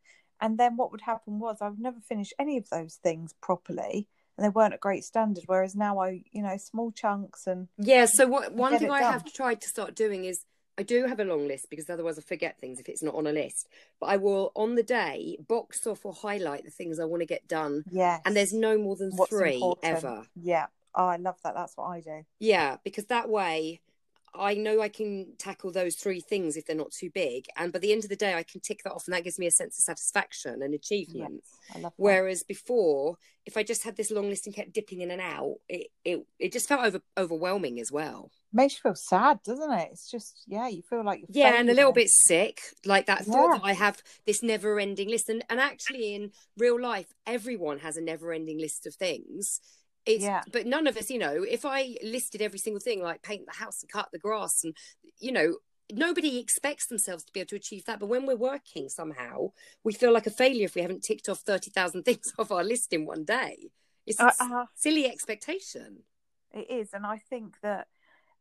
and 0.41 0.57
then 0.57 0.75
what 0.75 0.91
would 0.91 1.01
happen 1.01 1.39
was 1.39 1.57
I 1.61 1.69
would 1.69 1.79
never 1.79 1.99
finish 1.99 2.33
any 2.39 2.57
of 2.57 2.69
those 2.69 2.95
things 2.95 3.35
properly, 3.41 4.07
and 4.37 4.45
they 4.45 4.49
weren't 4.49 4.73
a 4.73 4.77
great 4.77 5.03
standard. 5.03 5.43
Whereas 5.45 5.75
now 5.75 5.99
I, 5.99 6.23
you 6.31 6.41
know, 6.41 6.57
small 6.57 6.91
chunks 6.91 7.47
and 7.47 7.67
yeah. 7.77 8.05
So 8.05 8.27
what 8.27 8.53
one 8.53 8.79
thing 8.79 8.89
I 8.89 9.01
done. 9.01 9.13
have 9.13 9.31
tried 9.31 9.61
to 9.61 9.67
start 9.67 9.93
doing 9.93 10.25
is 10.25 10.45
I 10.77 10.83
do 10.83 11.05
have 11.05 11.19
a 11.19 11.23
long 11.23 11.47
list 11.47 11.69
because 11.69 11.89
otherwise 11.89 12.17
I 12.17 12.21
forget 12.21 12.59
things 12.59 12.79
if 12.79 12.89
it's 12.89 13.03
not 13.03 13.15
on 13.15 13.27
a 13.27 13.31
list. 13.31 13.67
But 13.99 14.07
I 14.07 14.17
will 14.17 14.51
on 14.55 14.75
the 14.75 14.83
day 14.83 15.37
box 15.47 15.85
off 15.85 16.05
or 16.05 16.13
highlight 16.13 16.65
the 16.65 16.71
things 16.71 16.99
I 16.99 17.05
want 17.05 17.21
to 17.21 17.27
get 17.27 17.47
done. 17.47 17.83
Yeah. 17.91 18.19
And 18.25 18.35
there's 18.35 18.53
no 18.53 18.77
more 18.77 18.95
than 18.95 19.11
What's 19.11 19.29
three 19.29 19.55
important. 19.55 19.85
ever. 19.97 20.25
Yeah. 20.35 20.67
Oh, 20.95 21.05
I 21.05 21.17
love 21.17 21.37
that. 21.43 21.55
That's 21.55 21.75
what 21.77 21.85
I 21.85 22.01
do. 22.01 22.25
Yeah, 22.39 22.77
because 22.83 23.05
that 23.05 23.29
way 23.29 23.81
I 24.35 24.55
know 24.55 24.81
I 24.81 24.89
can 24.89 25.33
tackle 25.37 25.71
those 25.71 25.95
three 25.95 26.19
things 26.21 26.57
if 26.57 26.65
they're 26.65 26.75
not 26.75 26.91
too 26.91 27.09
big. 27.13 27.45
And 27.55 27.71
by 27.71 27.79
the 27.79 27.91
end 27.91 28.03
of 28.03 28.09
the 28.09 28.15
day 28.15 28.33
I 28.33 28.43
can 28.43 28.61
tick 28.61 28.81
that 28.83 28.93
off 28.93 29.05
and 29.07 29.13
that 29.13 29.23
gives 29.23 29.39
me 29.39 29.47
a 29.47 29.51
sense 29.51 29.77
of 29.77 29.83
satisfaction 29.83 30.61
and 30.61 30.73
achievement. 30.73 31.43
Yes, 31.43 31.75
I 31.75 31.79
love 31.79 31.93
that. 31.97 32.03
Whereas 32.03 32.43
before, 32.43 33.17
if 33.45 33.57
I 33.57 33.63
just 33.63 33.83
had 33.83 33.95
this 33.95 34.11
long 34.11 34.29
list 34.29 34.47
and 34.47 34.55
kept 34.55 34.73
dipping 34.73 35.01
in 35.01 35.11
and 35.11 35.21
out, 35.21 35.55
it 35.69 35.87
it, 36.03 36.25
it 36.39 36.51
just 36.51 36.67
felt 36.67 36.85
over 36.85 37.01
overwhelming 37.17 37.79
as 37.79 37.91
well 37.91 38.31
makes 38.53 38.75
you 38.75 38.81
feel 38.81 38.95
sad, 38.95 39.39
doesn't 39.43 39.71
it? 39.71 39.89
It's 39.91 40.09
just 40.09 40.43
yeah, 40.47 40.67
you 40.67 40.83
feel 40.83 41.03
like 41.03 41.25
yeah, 41.29 41.59
and 41.59 41.69
a 41.69 41.73
little 41.73 41.91
bit 41.91 42.09
sick, 42.09 42.61
like 42.85 43.07
that 43.07 43.25
thought 43.25 43.53
that 43.53 43.65
I 43.65 43.73
have 43.73 44.01
this 44.25 44.43
never-ending 44.43 45.09
list, 45.09 45.29
and 45.29 45.43
and 45.49 45.59
actually 45.59 46.15
in 46.15 46.31
real 46.57 46.79
life, 46.79 47.11
everyone 47.25 47.79
has 47.79 47.97
a 47.97 48.01
never-ending 48.01 48.59
list 48.59 48.85
of 48.85 48.95
things. 48.95 49.59
It's 50.05 50.23
yeah. 50.23 50.41
but 50.51 50.65
none 50.65 50.87
of 50.87 50.97
us, 50.97 51.09
you 51.09 51.19
know, 51.19 51.43
if 51.43 51.65
I 51.65 51.95
listed 52.03 52.41
every 52.41 52.59
single 52.59 52.81
thing 52.81 53.01
like 53.01 53.21
paint 53.21 53.45
the 53.45 53.57
house 53.57 53.81
and 53.81 53.91
cut 53.91 54.09
the 54.11 54.19
grass, 54.19 54.63
and 54.63 54.75
you 55.19 55.31
know, 55.31 55.57
nobody 55.91 56.39
expects 56.39 56.87
themselves 56.87 57.23
to 57.23 57.31
be 57.31 57.39
able 57.39 57.49
to 57.49 57.55
achieve 57.55 57.85
that. 57.85 57.99
But 57.99 58.07
when 58.07 58.25
we're 58.25 58.35
working, 58.35 58.89
somehow 58.89 59.51
we 59.83 59.93
feel 59.93 60.11
like 60.11 60.27
a 60.27 60.31
failure 60.31 60.65
if 60.65 60.75
we 60.75 60.81
haven't 60.81 61.03
ticked 61.03 61.29
off 61.29 61.39
thirty 61.39 61.71
thousand 61.71 62.03
things 62.05 62.33
off 62.37 62.51
our 62.51 62.63
list 62.63 62.91
in 62.91 63.05
one 63.05 63.23
day. 63.23 63.69
It's 64.05 64.19
a 64.19 64.27
uh, 64.27 64.31
uh, 64.39 64.65
silly 64.75 65.05
expectation. 65.05 65.99
It 66.51 66.69
is, 66.69 66.93
and 66.93 67.05
I 67.05 67.19
think 67.29 67.55
that 67.63 67.87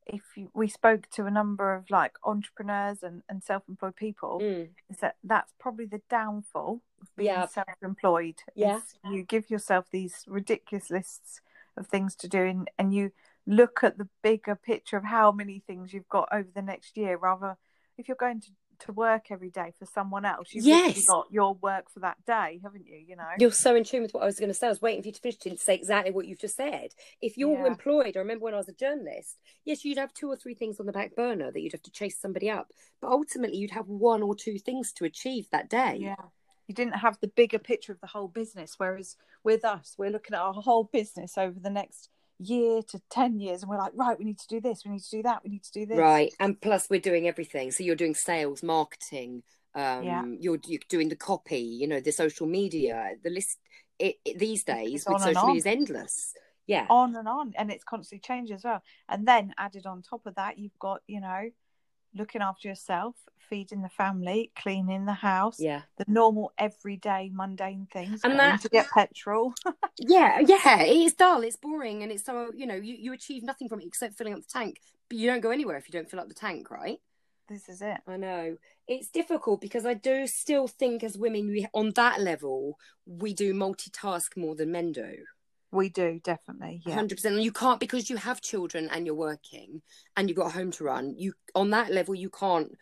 if 0.06 0.22
you, 0.36 0.50
we 0.54 0.68
spoke 0.68 1.08
to 1.10 1.26
a 1.26 1.30
number 1.30 1.74
of 1.74 1.90
like 1.90 2.14
entrepreneurs 2.24 3.02
and, 3.02 3.22
and 3.28 3.42
self-employed 3.42 3.96
people 3.96 4.40
mm. 4.42 4.68
is 4.90 4.98
that 4.98 5.16
that's 5.22 5.52
probably 5.60 5.86
the 5.86 6.02
downfall 6.10 6.80
of 7.00 7.08
being 7.16 7.28
yeah. 7.28 7.46
self-employed 7.46 8.34
yeah 8.54 8.80
you 9.10 9.22
give 9.22 9.48
yourself 9.50 9.86
these 9.92 10.24
ridiculous 10.26 10.90
lists 10.90 11.40
of 11.76 11.86
things 11.86 12.14
to 12.16 12.28
do 12.28 12.42
and, 12.42 12.70
and 12.78 12.94
you 12.94 13.10
look 13.46 13.80
at 13.82 13.98
the 13.98 14.08
bigger 14.22 14.54
picture 14.54 14.96
of 14.96 15.04
how 15.04 15.32
many 15.32 15.62
things 15.66 15.92
you've 15.92 16.08
got 16.08 16.28
over 16.32 16.48
the 16.54 16.62
next 16.62 16.96
year 16.96 17.16
rather 17.16 17.56
if 17.98 18.08
you're 18.08 18.16
going 18.16 18.40
to 18.40 18.48
to 18.82 18.92
work 18.92 19.26
every 19.30 19.50
day 19.50 19.72
for 19.78 19.86
someone 19.86 20.24
else. 20.24 20.48
You've 20.52 20.64
yes. 20.64 21.06
got 21.06 21.26
your 21.30 21.54
work 21.54 21.90
for 21.90 22.00
that 22.00 22.16
day, 22.26 22.60
haven't 22.62 22.86
you? 22.86 22.96
You 22.96 23.16
know, 23.16 23.24
you're 23.38 23.52
so 23.52 23.74
in 23.74 23.84
tune 23.84 24.02
with 24.02 24.12
what 24.12 24.22
I 24.22 24.26
was 24.26 24.38
going 24.38 24.50
to 24.50 24.54
say. 24.54 24.66
I 24.66 24.70
was 24.70 24.82
waiting 24.82 25.02
for 25.02 25.08
you 25.08 25.12
to 25.12 25.20
finish 25.20 25.38
to 25.38 25.56
say 25.56 25.74
exactly 25.74 26.12
what 26.12 26.26
you've 26.26 26.40
just 26.40 26.56
said. 26.56 26.90
If 27.20 27.36
you're 27.36 27.60
yeah. 27.60 27.66
employed, 27.66 28.16
I 28.16 28.20
remember 28.20 28.44
when 28.44 28.54
I 28.54 28.58
was 28.58 28.68
a 28.68 28.74
journalist. 28.74 29.38
Yes, 29.64 29.84
you'd 29.84 29.98
have 29.98 30.12
two 30.12 30.28
or 30.28 30.36
three 30.36 30.54
things 30.54 30.80
on 30.80 30.86
the 30.86 30.92
back 30.92 31.14
burner 31.14 31.50
that 31.50 31.60
you'd 31.60 31.72
have 31.72 31.82
to 31.82 31.90
chase 31.90 32.18
somebody 32.20 32.50
up, 32.50 32.68
but 33.00 33.10
ultimately 33.10 33.58
you'd 33.58 33.70
have 33.70 33.88
one 33.88 34.22
or 34.22 34.34
two 34.34 34.58
things 34.58 34.92
to 34.94 35.04
achieve 35.04 35.46
that 35.52 35.70
day. 35.70 35.98
Yeah. 36.00 36.16
You 36.72 36.84
didn't 36.86 37.00
have 37.00 37.18
the 37.20 37.28
bigger 37.28 37.58
picture 37.58 37.92
of 37.92 38.00
the 38.00 38.06
whole 38.06 38.28
business. 38.28 38.76
Whereas 38.78 39.16
with 39.44 39.62
us, 39.62 39.94
we're 39.98 40.08
looking 40.08 40.34
at 40.34 40.40
our 40.40 40.54
whole 40.54 40.88
business 40.90 41.36
over 41.36 41.60
the 41.60 41.68
next 41.68 42.08
year 42.38 42.80
to 42.80 42.98
10 43.10 43.38
years 43.38 43.62
and 43.62 43.70
we're 43.70 43.78
like 43.78 43.92
right 43.94 44.18
we 44.18 44.24
need 44.24 44.38
to 44.38 44.48
do 44.48 44.60
this 44.60 44.84
we 44.84 44.90
need 44.90 45.02
to 45.02 45.10
do 45.10 45.22
that 45.22 45.44
we 45.44 45.50
need 45.50 45.62
to 45.62 45.70
do 45.70 45.86
this. 45.86 45.96
Right 45.96 46.32
and 46.40 46.60
plus 46.60 46.88
we're 46.90 46.98
doing 46.98 47.28
everything. 47.28 47.70
So 47.70 47.84
you're 47.84 47.94
doing 47.94 48.14
sales 48.14 48.62
marketing 48.62 49.42
um 49.76 50.02
yeah. 50.02 50.24
you're, 50.40 50.58
you're 50.66 50.80
doing 50.88 51.08
the 51.08 51.14
copy 51.14 51.60
you 51.60 51.86
know 51.86 52.00
the 52.00 52.10
social 52.10 52.46
media 52.46 53.12
the 53.22 53.30
list 53.30 53.58
it, 53.98 54.16
it 54.24 54.38
these 54.38 54.64
days 54.64 55.04
with 55.06 55.20
social 55.20 55.46
media 55.48 55.58
is 55.58 55.66
endless. 55.66 56.32
Yeah. 56.66 56.86
On 56.88 57.14
and 57.14 57.28
on 57.28 57.52
and 57.56 57.70
it's 57.70 57.84
constantly 57.84 58.22
changing 58.26 58.56
as 58.56 58.64
well. 58.64 58.82
And 59.08 59.28
then 59.28 59.54
added 59.58 59.86
on 59.86 60.02
top 60.02 60.26
of 60.26 60.34
that 60.34 60.58
you've 60.58 60.78
got 60.80 61.02
you 61.06 61.20
know 61.20 61.50
looking 62.14 62.42
after 62.42 62.68
yourself, 62.68 63.16
feeding 63.48 63.82
the 63.82 63.88
family, 63.88 64.50
cleaning 64.56 65.04
the 65.04 65.12
house. 65.12 65.56
Yeah. 65.58 65.82
The 65.98 66.04
normal 66.08 66.52
everyday 66.58 67.30
mundane 67.32 67.86
things. 67.92 68.20
And 68.24 68.38
that 68.38 68.62
to 68.62 68.68
get 68.68 68.88
petrol. 68.90 69.54
yeah, 69.98 70.40
yeah. 70.40 70.82
It's 70.82 71.14
dull, 71.14 71.42
it's 71.42 71.56
boring, 71.56 72.02
and 72.02 72.10
it's 72.10 72.24
so 72.24 72.50
you 72.54 72.66
know, 72.66 72.74
you, 72.74 72.96
you 72.98 73.12
achieve 73.12 73.42
nothing 73.42 73.68
from 73.68 73.80
it 73.80 73.86
except 73.86 74.16
filling 74.16 74.34
up 74.34 74.40
the 74.40 74.48
tank. 74.52 74.80
But 75.08 75.18
you 75.18 75.28
don't 75.28 75.40
go 75.40 75.50
anywhere 75.50 75.76
if 75.76 75.88
you 75.88 75.92
don't 75.92 76.10
fill 76.10 76.20
up 76.20 76.28
the 76.28 76.34
tank, 76.34 76.70
right? 76.70 76.98
This 77.48 77.68
is 77.68 77.82
it. 77.82 77.98
I 78.06 78.16
know. 78.16 78.56
It's 78.88 79.08
difficult 79.08 79.60
because 79.60 79.84
I 79.84 79.94
do 79.94 80.26
still 80.26 80.66
think 80.66 81.04
as 81.04 81.18
women 81.18 81.48
we 81.48 81.66
on 81.74 81.92
that 81.96 82.20
level 82.20 82.78
we 83.04 83.34
do 83.34 83.52
multitask 83.52 84.36
more 84.36 84.54
than 84.54 84.72
men 84.72 84.92
do. 84.92 85.16
We 85.72 85.88
do 85.88 86.20
definitely, 86.22 86.82
yeah, 86.84 86.94
hundred 86.94 87.16
percent. 87.16 87.34
And 87.34 87.44
you 87.44 87.50
can't 87.52 87.80
because 87.80 88.10
you 88.10 88.16
have 88.18 88.42
children 88.42 88.90
and 88.92 89.06
you're 89.06 89.14
working 89.14 89.80
and 90.16 90.28
you've 90.28 90.36
got 90.36 90.48
a 90.48 90.50
home 90.50 90.70
to 90.72 90.84
run. 90.84 91.14
You 91.16 91.32
on 91.54 91.70
that 91.70 91.90
level 91.90 92.14
you 92.14 92.30
can't. 92.30 92.72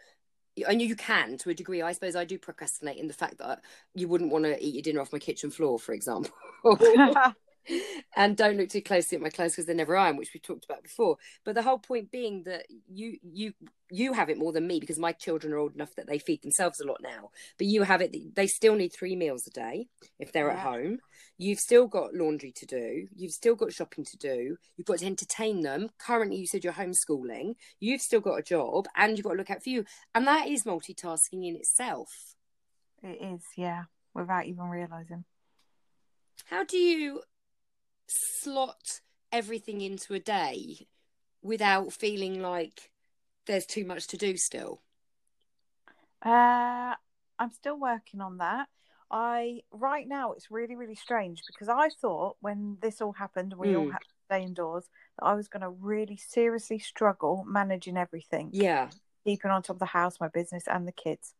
And 0.68 0.82
you 0.82 0.97
can 0.97 1.38
to 1.38 1.50
a 1.50 1.54
degree. 1.54 1.80
I 1.80 1.92
suppose 1.92 2.16
I 2.16 2.25
do 2.25 2.37
procrastinate 2.37 2.99
in 2.99 3.06
the 3.06 3.14
fact 3.14 3.38
that 3.38 3.61
you 3.94 4.09
wouldn't 4.09 4.32
want 4.32 4.44
to 4.44 4.62
eat 4.62 4.75
your 4.75 4.82
dinner 4.82 5.00
off 5.00 5.12
my 5.12 5.20
kitchen 5.20 5.50
floor, 5.50 5.78
for 5.78 5.92
example. 5.92 6.32
and 8.17 8.37
don't 8.37 8.57
look 8.57 8.69
too 8.69 8.83
closely 8.83 9.17
at 9.17 9.23
my 9.23 9.31
clothes 9.31 9.52
because 9.52 9.67
they're 9.67 9.75
never 9.75 9.97
ironed, 9.97 10.19
which 10.19 10.33
we 10.35 10.40
talked 10.40 10.64
about 10.64 10.83
before. 10.83 11.17
But 11.45 11.55
the 11.55 11.62
whole 11.62 11.79
point 11.79 12.11
being 12.11 12.45
that 12.45 12.67
you 12.88 13.19
you 13.23 13.52
you 13.90 14.12
have 14.12 14.31
it 14.31 14.38
more 14.38 14.52
than 14.52 14.67
me 14.67 14.81
because 14.81 14.99
my 14.99 15.12
children 15.12 15.52
are 15.52 15.59
old 15.59 15.75
enough 15.75 15.95
that 15.97 16.07
they 16.07 16.19
feed 16.19 16.43
themselves 16.43 16.81
a 16.81 16.87
lot 16.87 17.00
now. 17.02 17.31
But 17.59 17.67
you 17.67 17.83
have 17.83 18.00
it; 18.00 18.35
they 18.35 18.47
still 18.47 18.75
need 18.75 18.93
three 18.93 19.17
meals 19.17 19.47
a 19.47 19.50
day 19.50 19.88
if 20.19 20.33
they're 20.33 20.49
yeah. 20.49 20.55
at 20.55 20.61
home. 20.61 20.99
You've 21.38 21.59
still 21.59 21.87
got 21.87 22.14
laundry 22.14 22.52
to 22.52 22.67
do. 22.67 23.09
You've 23.14 23.33
still 23.33 23.55
got 23.55 23.73
shopping 23.73 24.05
to 24.05 24.17
do. 24.17 24.57
You've 24.76 24.87
got 24.87 24.99
to 24.99 25.07
entertain 25.07 25.62
them. 25.62 25.90
Currently, 25.99 26.37
you 26.37 26.47
said 26.47 26.64
you're 26.64 26.73
homeschooling. 26.73 27.55
You've 27.79 28.02
still 28.02 28.21
got 28.21 28.38
a 28.38 28.43
job, 28.43 28.87
and 28.97 29.17
you've 29.17 29.25
got 29.25 29.33
to 29.33 29.38
look 29.38 29.50
out 29.50 29.62
for 29.62 29.71
you. 29.71 29.85
And 30.14 30.26
that 30.26 30.49
is 30.49 30.64
multitasking 30.64 31.47
in 31.49 31.57
itself. 31.57 32.35
It 33.02 33.19
is, 33.23 33.43
yeah, 33.57 33.85
without 34.14 34.47
even 34.47 34.64
realizing. 34.64 35.25
How 36.47 36.64
do 36.64 36.76
you 36.76 37.23
slot 38.11 39.00
everything 39.33 39.81
into 39.81 40.14
a 40.14 40.21
day 40.21 40.87
without 41.43 41.93
feeling 41.93 42.43
like 42.43 42.90
there's 43.47 43.67
too 43.67 43.85
much 43.85 44.07
to 44.09 44.17
do 44.17 44.37
still? 44.37 44.83
Uh, 46.25 46.95
I'm 47.38 47.50
still 47.52 47.79
working 47.79 48.21
on 48.21 48.38
that. 48.38 48.69
I 49.11 49.62
right 49.73 50.07
now 50.07 50.33
it's 50.33 50.52
really 50.52 50.76
really 50.76 50.95
strange 50.95 51.43
because 51.49 51.69
I 51.69 51.88
thought 52.00 52.37
when 52.40 52.76
this 52.81 53.00
all 53.00 53.11
happened 53.11 53.55
we 53.59 53.69
mm. 53.69 53.79
all 53.79 53.90
had 53.90 53.99
to 53.99 54.14
stay 54.26 54.45
indoors 54.45 54.85
that 55.19 55.25
I 55.25 55.35
was 55.35 55.49
going 55.49 55.62
to 55.62 55.71
really 55.71 56.17
seriously 56.17 56.79
struggle 56.79 57.45
managing 57.45 57.97
everything. 57.97 58.50
Yeah, 58.52 58.90
keeping 59.25 59.50
on 59.50 59.62
top 59.62 59.76
of 59.76 59.81
the 59.81 59.87
house, 59.87 60.21
my 60.21 60.29
business, 60.29 60.64
and 60.67 60.87
the 60.87 60.93
kids. 60.93 61.35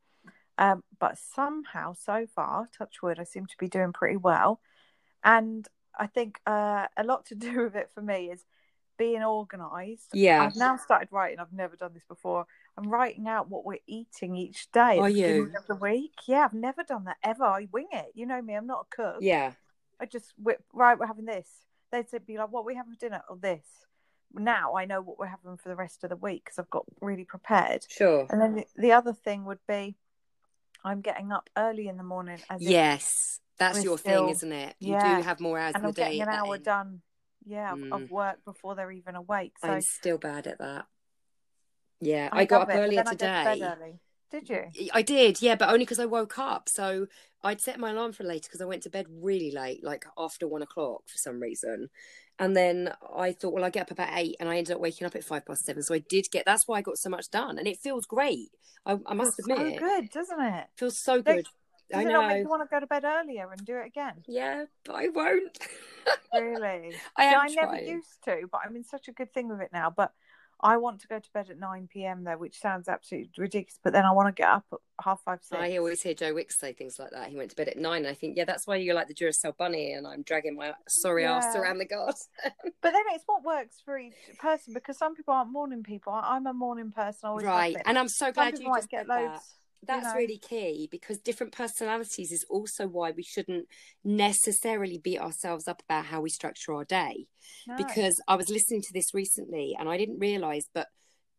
Um, 0.59 0.83
but 0.99 1.17
somehow, 1.17 1.95
so 1.95 2.27
far, 2.35 2.69
touch 2.77 3.03
wood, 3.03 3.19
I 3.19 3.25
seem 3.25 3.47
to 3.47 3.57
be 3.59 3.69
doing 3.69 3.93
pretty 3.93 4.17
well. 4.17 4.61
And 5.25 5.67
I 5.99 6.07
think 6.07 6.41
uh, 6.47 6.87
a 6.97 7.05
lot 7.05 7.27
to 7.27 7.35
do 7.47 7.65
with 7.65 7.77
it 7.77 7.91
for 7.95 8.03
me 8.03 8.31
is 8.31 8.45
being 8.99 9.23
organised. 9.23 10.09
Yeah. 10.13 10.43
I've 10.43 10.57
now 10.57 10.77
started 10.77 11.09
writing. 11.11 11.39
I've 11.39 11.53
never 11.53 11.75
done 11.75 11.93
this 11.95 12.05
before. 12.07 12.47
I'm 12.77 12.89
writing 12.89 13.27
out 13.27 13.49
what 13.49 13.65
we're 13.65 13.79
eating 13.87 14.37
each 14.37 14.71
day. 14.73 14.99
Are 14.99 15.09
you? 15.09 15.51
Of 15.57 15.67
the 15.67 15.75
week. 15.75 16.13
Yeah, 16.27 16.45
I've 16.45 16.53
never 16.53 16.83
done 16.83 17.05
that 17.05 17.17
ever. 17.25 17.45
I 17.45 17.67
wing 17.73 17.89
it. 17.93 18.13
You 18.15 18.27
know 18.27 18.41
me. 18.43 18.55
I'm 18.55 18.67
not 18.67 18.87
a 18.93 18.95
cook. 18.95 19.17
Yeah. 19.21 19.53
I 19.99 20.07
just 20.07 20.33
whip, 20.43 20.63
right. 20.73 20.99
We're 20.99 21.07
having 21.07 21.25
this. 21.25 21.49
They'd 21.91 22.09
say- 22.09 22.19
be 22.19 22.39
like, 22.39 22.51
"What 22.53 22.65
we 22.65 22.75
having 22.75 22.93
for 22.93 22.99
dinner?" 22.99 23.23
Or 23.29 23.37
this. 23.37 23.65
Now 24.33 24.77
I 24.77 24.85
know 24.85 25.01
what 25.01 25.19
we're 25.19 25.27
having 25.27 25.57
for 25.57 25.69
the 25.69 25.77
rest 25.77 26.05
of 26.05 26.11
the 26.11 26.17
week 26.17 26.45
because 26.45 26.59
I've 26.59 26.71
got 26.71 26.85
really 27.01 27.25
prepared. 27.25 27.85
Sure. 27.89 28.27
And 28.31 28.41
then 28.41 28.55
the, 28.55 28.67
the 28.77 28.93
other 28.93 29.13
thing 29.13 29.45
would 29.45 29.59
be, 29.67 29.97
I'm 30.85 31.01
getting 31.01 31.33
up 31.33 31.51
early 31.57 31.89
in 31.89 31.97
the 31.97 32.05
morning. 32.05 32.39
Yes. 32.59 33.41
That's 33.61 33.79
we're 33.79 33.85
your 33.85 33.99
still- 33.99 34.25
thing, 34.27 34.31
isn't 34.31 34.53
it? 34.53 34.75
You 34.81 34.95
yeah. 34.95 35.17
do 35.19 35.23
have 35.23 35.39
more 35.39 35.57
hours 35.59 35.75
and 35.77 35.85
in 35.85 35.87
I'm 35.87 35.93
the 35.93 35.97
day. 36.01 36.05
getting 36.17 36.23
an 36.23 36.29
hour 36.31 36.55
end. 36.57 36.65
done. 36.65 37.03
Yeah, 37.47 37.73
of, 37.73 37.79
Mm. 37.79 38.03
of 38.05 38.11
work 38.11 38.45
before 38.45 38.75
they're 38.75 38.91
even 38.91 39.15
awake. 39.15 39.53
So 39.63 39.69
I'm 39.69 39.81
still 39.81 40.19
bad 40.19 40.47
at 40.49 40.59
that. 40.59 40.87
Yeah, 42.01 42.29
I, 42.33 42.45
got 42.47 42.63
up 42.63 42.71
it, 42.71 42.75
earlier 42.79 43.03
then 43.05 43.09
I 43.09 43.11
go 43.11 43.17
to 43.17 43.25
bed 43.25 43.55
today. 43.55 43.67
early. 43.67 44.01
Did 44.31 44.49
you? 44.49 44.91
I 44.95 45.03
did, 45.03 45.43
yeah, 45.43 45.55
but 45.57 45.69
only 45.69 45.81
because 45.81 45.99
I 45.99 46.07
woke 46.07 46.39
up. 46.39 46.69
So 46.69 47.07
I'd 47.43 47.61
set 47.61 47.81
my 47.81 47.91
alarm 47.91 48.13
for 48.13 48.25
later 48.25 48.49
because 48.49 48.61
I 48.61 48.65
went 48.67 48.83
to 48.85 48.91
bed 48.91 49.07
really 49.11 49.51
late, 49.51 49.83
like 49.83 50.05
after 50.17 50.47
one 50.47 50.63
o'clock 50.63 51.03
for 51.09 51.19
some 51.19 51.41
reason. 51.41 51.91
And 52.39 52.57
then 52.57 52.95
I 53.15 53.33
thought, 53.33 53.53
well, 53.53 53.65
I 53.65 53.71
get 53.71 53.83
up 53.83 53.91
about 53.91 54.11
eight, 54.17 54.37
and 54.41 54.49
I 54.49 54.57
ended 54.57 54.75
up 54.75 54.81
waking 54.81 55.07
up 55.07 55.15
at 55.17 55.25
five 55.25 55.45
past 55.45 55.65
seven. 55.67 55.83
So 55.83 55.95
I 55.95 55.99
did 56.09 56.31
get. 56.31 56.45
That's 56.47 56.67
why 56.69 56.79
I 56.79 56.83
got 56.83 56.97
so 56.97 57.11
much 57.11 57.31
done, 57.31 57.59
and 57.59 57.67
it 57.69 57.79
feels 57.79 58.07
great. 58.07 58.51
I, 58.87 58.99
I 59.05 59.13
must 59.15 59.37
Feels 59.37 59.49
admit, 59.59 59.75
so 59.75 59.87
good, 59.87 60.11
doesn't 60.11 60.41
it? 60.41 60.55
it 60.61 60.69
feels 60.77 60.97
so 60.97 61.21
good. 61.21 61.47
Does 61.91 62.01
I 62.01 62.05
it 62.05 62.13
not 62.13 62.29
make 62.29 62.45
you 62.45 62.51
want 62.51 62.63
to 62.63 62.69
go 62.73 62.81
to 62.81 62.87
bed 62.87 63.05
earlier 63.05 63.51
and 63.51 63.65
do 63.65 63.77
it 63.77 63.87
again? 63.87 64.23
Yeah, 64.29 64.65
but 64.85 64.95
I 64.95 65.09
won't. 65.09 65.59
Really? 66.33 66.95
I 67.17 67.25
Yeah, 67.25 67.41
am 67.41 67.41
I 67.41 67.49
never 67.49 67.77
used 67.77 68.23
to, 68.27 68.43
but 68.53 68.61
I'm 68.65 68.77
in 68.77 68.85
such 68.85 69.09
a 69.09 69.13
good 69.13 69.35
thing 69.35 69.49
with 69.49 69.61
it 69.61 69.71
now. 69.73 69.91
But 69.91 70.13
I 70.61 70.77
want 70.77 71.01
to 71.01 71.09
go 71.09 71.19
to 71.19 71.31
bed 71.33 71.51
at 71.51 71.59
9 71.59 71.89
p.m. 71.93 72.25
though, 72.25 72.37
which 72.37 72.61
sounds 72.61 72.89
absolutely 72.89 73.31
ridiculous. 73.37 73.79
But 73.83 73.93
then 73.93 74.05
I 74.05 74.13
want 74.13 74.35
to 74.35 74.41
get 74.41 74.49
up 74.49 74.65
at 74.73 74.79
half 75.03 75.23
five, 75.25 75.41
six. 75.43 75.61
I 75.61 75.77
always 75.79 76.03
hear 76.03 76.15
Joe 76.15 76.35
Wicks 76.35 76.59
say 76.59 76.73
things 76.73 76.99
like 76.99 77.11
that. 77.13 77.29
He 77.29 77.37
went 77.37 77.51
to 77.51 77.57
bed 77.57 77.69
at 77.69 77.79
nine. 77.79 78.03
And 78.03 78.09
I 78.09 78.15
think, 78.15 78.37
yeah, 78.37 78.45
that's 78.45 78.67
why 78.67 78.77
you're 78.77 78.95
like 78.95 79.09
the 79.09 79.15
Duracell 79.15 79.57
bunny, 79.57 79.93
and 79.93 80.07
I'm 80.07 80.23
dragging 80.23 80.57
my 80.57 80.75
sorry 80.87 81.25
ass 81.25 81.57
around 81.57 81.79
the 81.79 81.87
garden. 81.87 82.15
But 82.83 82.93
then 82.93 83.03
it's 83.13 83.25
what 83.27 83.43
works 83.45 83.77
for 83.85 83.99
each 83.99 84.15
person 84.39 84.73
because 84.73 84.97
some 84.97 85.15
people 85.15 85.35
aren't 85.35 85.53
morning 85.53 85.83
people. 85.83 86.13
I'm 86.15 86.47
a 86.47 86.55
morning 86.55 86.93
person. 86.93 87.21
I 87.25 87.29
always 87.29 87.45
right, 87.45 87.77
and 87.85 87.99
I'm 87.99 88.09
so 88.09 88.33
glad 88.33 88.59
you 88.59 88.73
just 88.75 88.89
get 88.89 89.07
get 89.07 89.09
that. 89.09 89.43
That's 89.87 90.15
really 90.15 90.39
key 90.39 90.89
because 90.91 91.19
different 91.19 91.53
personalities 91.53 92.33
is 92.33 92.45
also 92.51 92.87
why 92.87 93.13
we 93.13 93.23
shouldn't 93.23 93.67
necessarily 94.05 94.99
beat 94.99 95.21
ourselves 95.21 95.67
up 95.67 95.83
about 95.89 96.07
how 96.07 96.21
we 96.21 96.29
structure 96.31 96.75
our 96.75 96.85
day. 96.85 97.27
No. 97.67 97.77
Because 97.77 98.21
I 98.29 98.37
was 98.37 98.51
listening 98.51 98.83
to 98.83 98.93
this 98.93 99.15
recently 99.15 99.77
and 99.79 99.89
I 99.89 99.97
didn't 99.97 100.19
realize, 100.19 100.69
but 100.75 100.89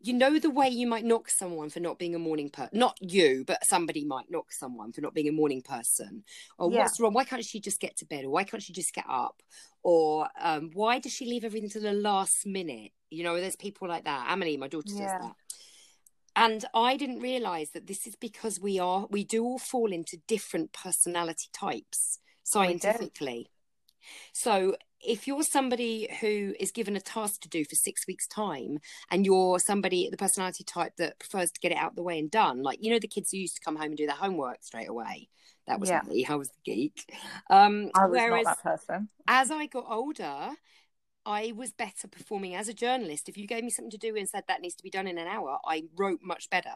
you 0.03 0.13
know 0.13 0.39
the 0.39 0.49
way 0.49 0.67
you 0.67 0.87
might 0.87 1.05
knock 1.05 1.29
someone 1.29 1.69
for 1.69 1.79
not 1.79 1.99
being 1.99 2.15
a 2.15 2.19
morning 2.19 2.49
person 2.49 2.79
not 2.79 2.97
you 2.99 3.43
but 3.45 3.63
somebody 3.63 4.03
might 4.03 4.31
knock 4.31 4.51
someone 4.51 4.91
for 4.91 5.01
not 5.01 5.13
being 5.13 5.29
a 5.29 5.31
morning 5.31 5.61
person. 5.61 6.23
Or 6.57 6.71
Yeah. 6.71 6.79
what's 6.79 6.99
wrong? 6.99 7.13
Why 7.13 7.23
can't 7.23 7.45
she 7.45 7.59
just 7.59 7.79
get 7.79 7.97
to 7.97 8.05
bed? 8.05 8.25
Or 8.25 8.31
why 8.31 8.43
can't 8.43 8.63
she 8.63 8.73
just 8.73 8.95
get 8.95 9.05
up? 9.07 9.41
Or 9.83 10.27
um, 10.39 10.71
why 10.73 10.97
does 10.97 11.13
she 11.13 11.25
leave 11.25 11.43
everything 11.43 11.69
to 11.69 11.79
the 11.79 11.93
last 11.93 12.47
minute? 12.47 12.91
You 13.11 13.23
know 13.23 13.39
there's 13.39 13.55
people 13.55 13.87
like 13.87 14.05
that. 14.05 14.31
Emily 14.31 14.57
my 14.57 14.67
daughter 14.67 14.87
Yeah. 14.95 15.03
does 15.03 15.11
that 15.19 15.35
and 16.35 16.65
I 16.73 16.97
didn't 16.97 17.19
realize 17.19 17.71
that 17.71 17.87
this 17.87 18.07
is 18.07 18.15
because 18.15 18.59
we 18.59 18.79
are 18.79 19.07
we 19.09 19.23
do 19.23 19.43
all 19.43 19.59
fall 19.59 19.91
into 19.91 20.17
different 20.27 20.73
personality 20.73 21.49
types 21.53 22.19
scientifically. 22.43 23.49
So 24.33 24.75
if 25.03 25.27
you're 25.27 25.43
somebody 25.43 26.07
who 26.19 26.53
is 26.59 26.71
given 26.71 26.95
a 26.95 27.01
task 27.01 27.41
to 27.41 27.49
do 27.49 27.65
for 27.65 27.75
six 27.75 28.05
weeks' 28.07 28.27
time, 28.27 28.79
and 29.09 29.25
you're 29.25 29.59
somebody 29.59 30.09
the 30.09 30.17
personality 30.17 30.63
type 30.63 30.95
that 30.97 31.19
prefers 31.19 31.51
to 31.51 31.59
get 31.59 31.71
it 31.71 31.77
out 31.77 31.95
the 31.95 32.03
way 32.03 32.19
and 32.19 32.29
done, 32.29 32.61
like 32.61 32.79
you 32.81 32.91
know 32.91 32.99
the 32.99 33.07
kids 33.07 33.31
who 33.31 33.37
used 33.37 33.55
to 33.55 33.61
come 33.61 33.75
home 33.75 33.87
and 33.87 33.97
do 33.97 34.05
their 34.05 34.15
homework 34.15 34.63
straight 34.63 34.89
away. 34.89 35.29
That 35.67 35.79
was 35.79 35.89
Yeah. 35.89 36.01
me. 36.07 36.25
I 36.27 36.35
was 36.35 36.49
the 36.49 36.61
geek. 36.63 37.13
Um, 37.49 37.91
I 37.95 38.05
was 38.05 38.19
whereas 38.19 38.45
not 38.45 38.57
that 38.63 38.63
person. 38.79 39.09
as 39.27 39.51
I 39.51 39.65
got 39.67 39.85
older, 39.89 40.51
I 41.25 41.53
was 41.55 41.71
better 41.71 42.07
performing 42.07 42.55
as 42.55 42.67
a 42.67 42.73
journalist. 42.73 43.29
If 43.29 43.37
you 43.37 43.47
gave 43.47 43.63
me 43.63 43.69
something 43.69 43.91
to 43.91 43.97
do 43.97 44.15
and 44.15 44.27
said 44.27 44.43
that 44.47 44.61
needs 44.61 44.75
to 44.75 44.83
be 44.83 44.89
done 44.89 45.07
in 45.07 45.17
an 45.17 45.27
hour, 45.27 45.59
I 45.65 45.83
wrote 45.95 46.19
much 46.23 46.49
better. 46.49 46.73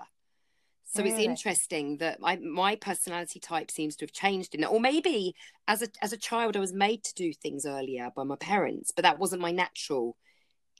So 0.87 1.01
it's 1.03 1.17
interesting 1.17 1.97
that 1.97 2.19
I, 2.23 2.35
my 2.37 2.75
personality 2.75 3.39
type 3.39 3.71
seems 3.71 3.95
to 3.97 4.05
have 4.05 4.11
changed 4.11 4.53
in 4.53 4.63
it, 4.63 4.71
or 4.71 4.79
maybe 4.79 5.35
as 5.67 5.81
a 5.81 5.87
as 6.01 6.13
a 6.13 6.17
child 6.17 6.55
I 6.55 6.59
was 6.59 6.73
made 6.73 7.03
to 7.05 7.13
do 7.15 7.33
things 7.33 7.65
earlier 7.65 8.11
by 8.15 8.23
my 8.23 8.35
parents, 8.35 8.91
but 8.91 9.01
that 9.01 9.17
wasn't 9.17 9.41
my 9.41 9.51
natural 9.51 10.15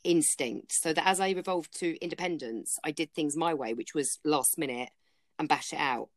instinct. 0.03 0.73
So 0.73 0.93
that 0.93 1.07
as 1.07 1.19
I 1.19 1.29
evolved 1.29 1.77
to 1.79 1.97
independence, 2.03 2.77
I 2.83 2.91
did 2.91 3.13
things 3.13 3.35
my 3.35 3.55
way, 3.55 3.73
which 3.73 3.95
was 3.95 4.19
last 4.23 4.59
minute 4.59 4.89
and 5.39 5.49
bash 5.49 5.73
it 5.73 5.79
out. 5.79 6.09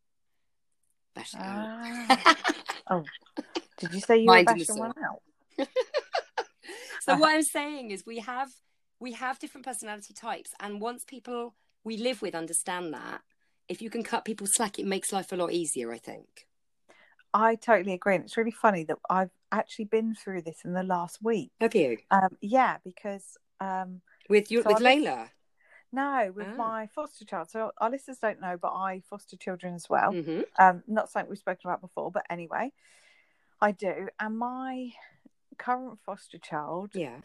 Bash 1.14 1.33
it 1.35 1.40
Ah. 1.42 2.37
out. 2.90 3.07
Did 3.79 3.94
you 3.94 4.01
say 4.01 4.18
you 4.18 4.27
were 4.27 4.35
Minding 4.35 4.59
bashing 4.59 4.79
one 4.79 4.92
out? 5.03 5.23
so 7.01 7.17
what 7.17 7.35
i'm 7.35 7.43
saying 7.59 7.91
is 7.91 8.05
we 8.07 8.19
have 8.19 8.51
we 9.01 9.13
have 9.13 9.39
different 9.39 9.65
personality 9.65 10.15
types 10.15 10.53
and 10.61 10.81
once 10.81 11.05
people 11.05 11.55
we 11.85 11.97
live 11.97 12.21
with 12.23 12.35
understand 12.35 12.93
that 12.93 13.21
if 13.69 13.81
you 13.83 13.91
can 13.91 14.03
cut 14.03 14.25
people 14.25 14.47
slack 14.47 14.79
it 14.79 14.87
makes 14.87 15.13
life 15.13 15.33
a 15.33 15.37
lot 15.37 15.53
easier 15.53 15.93
i 15.93 15.99
think 15.99 16.47
I 17.35 17.57
totally 17.57 17.93
agree. 17.93 18.15
And 18.15 18.25
it's 18.25 18.37
really 18.37 18.51
funny 18.51 18.85
that 18.85 18.99
I've 19.11 19.31
actually 19.53 19.85
been 19.85 20.15
through 20.15 20.43
this 20.43 20.65
in 20.65 20.73
the 20.73 20.83
last 20.83 21.19
week. 21.23 21.51
have 21.61 21.75
you 21.75 21.99
Um, 22.11 22.31
yeah, 22.41 22.79
because 22.85 23.37
um, 23.61 24.01
with 24.29 24.51
you 24.51 24.63
So 24.63 24.69
with 24.71 24.83
I 24.83 24.97
layla 24.97 25.29
no, 25.91 26.33
with 26.35 26.47
Ah. 26.47 26.57
my 26.57 26.87
foster 26.87 27.25
child. 27.25 27.51
So 27.51 27.73
our 27.79 27.91
listeners 27.91 28.19
don't 28.19 28.41
know, 28.41 28.57
but 28.61 28.73
I 28.73 29.01
foster 29.09 29.37
children 29.37 29.75
as 29.75 29.89
well. 29.89 30.13
hmm 30.13 30.41
Um, 30.59 30.83
not 30.87 31.11
something 31.11 31.31
we've 31.31 31.39
spoken 31.39 31.69
about 31.69 31.81
before, 31.81 32.11
but 32.11 32.27
anyway, 32.29 32.73
I 33.61 33.73
do. 33.73 34.09
And 34.21 34.39
my 34.39 34.93
current 35.59 35.99
foster 36.05 36.38
child 36.38 36.90
yeah 36.94 37.18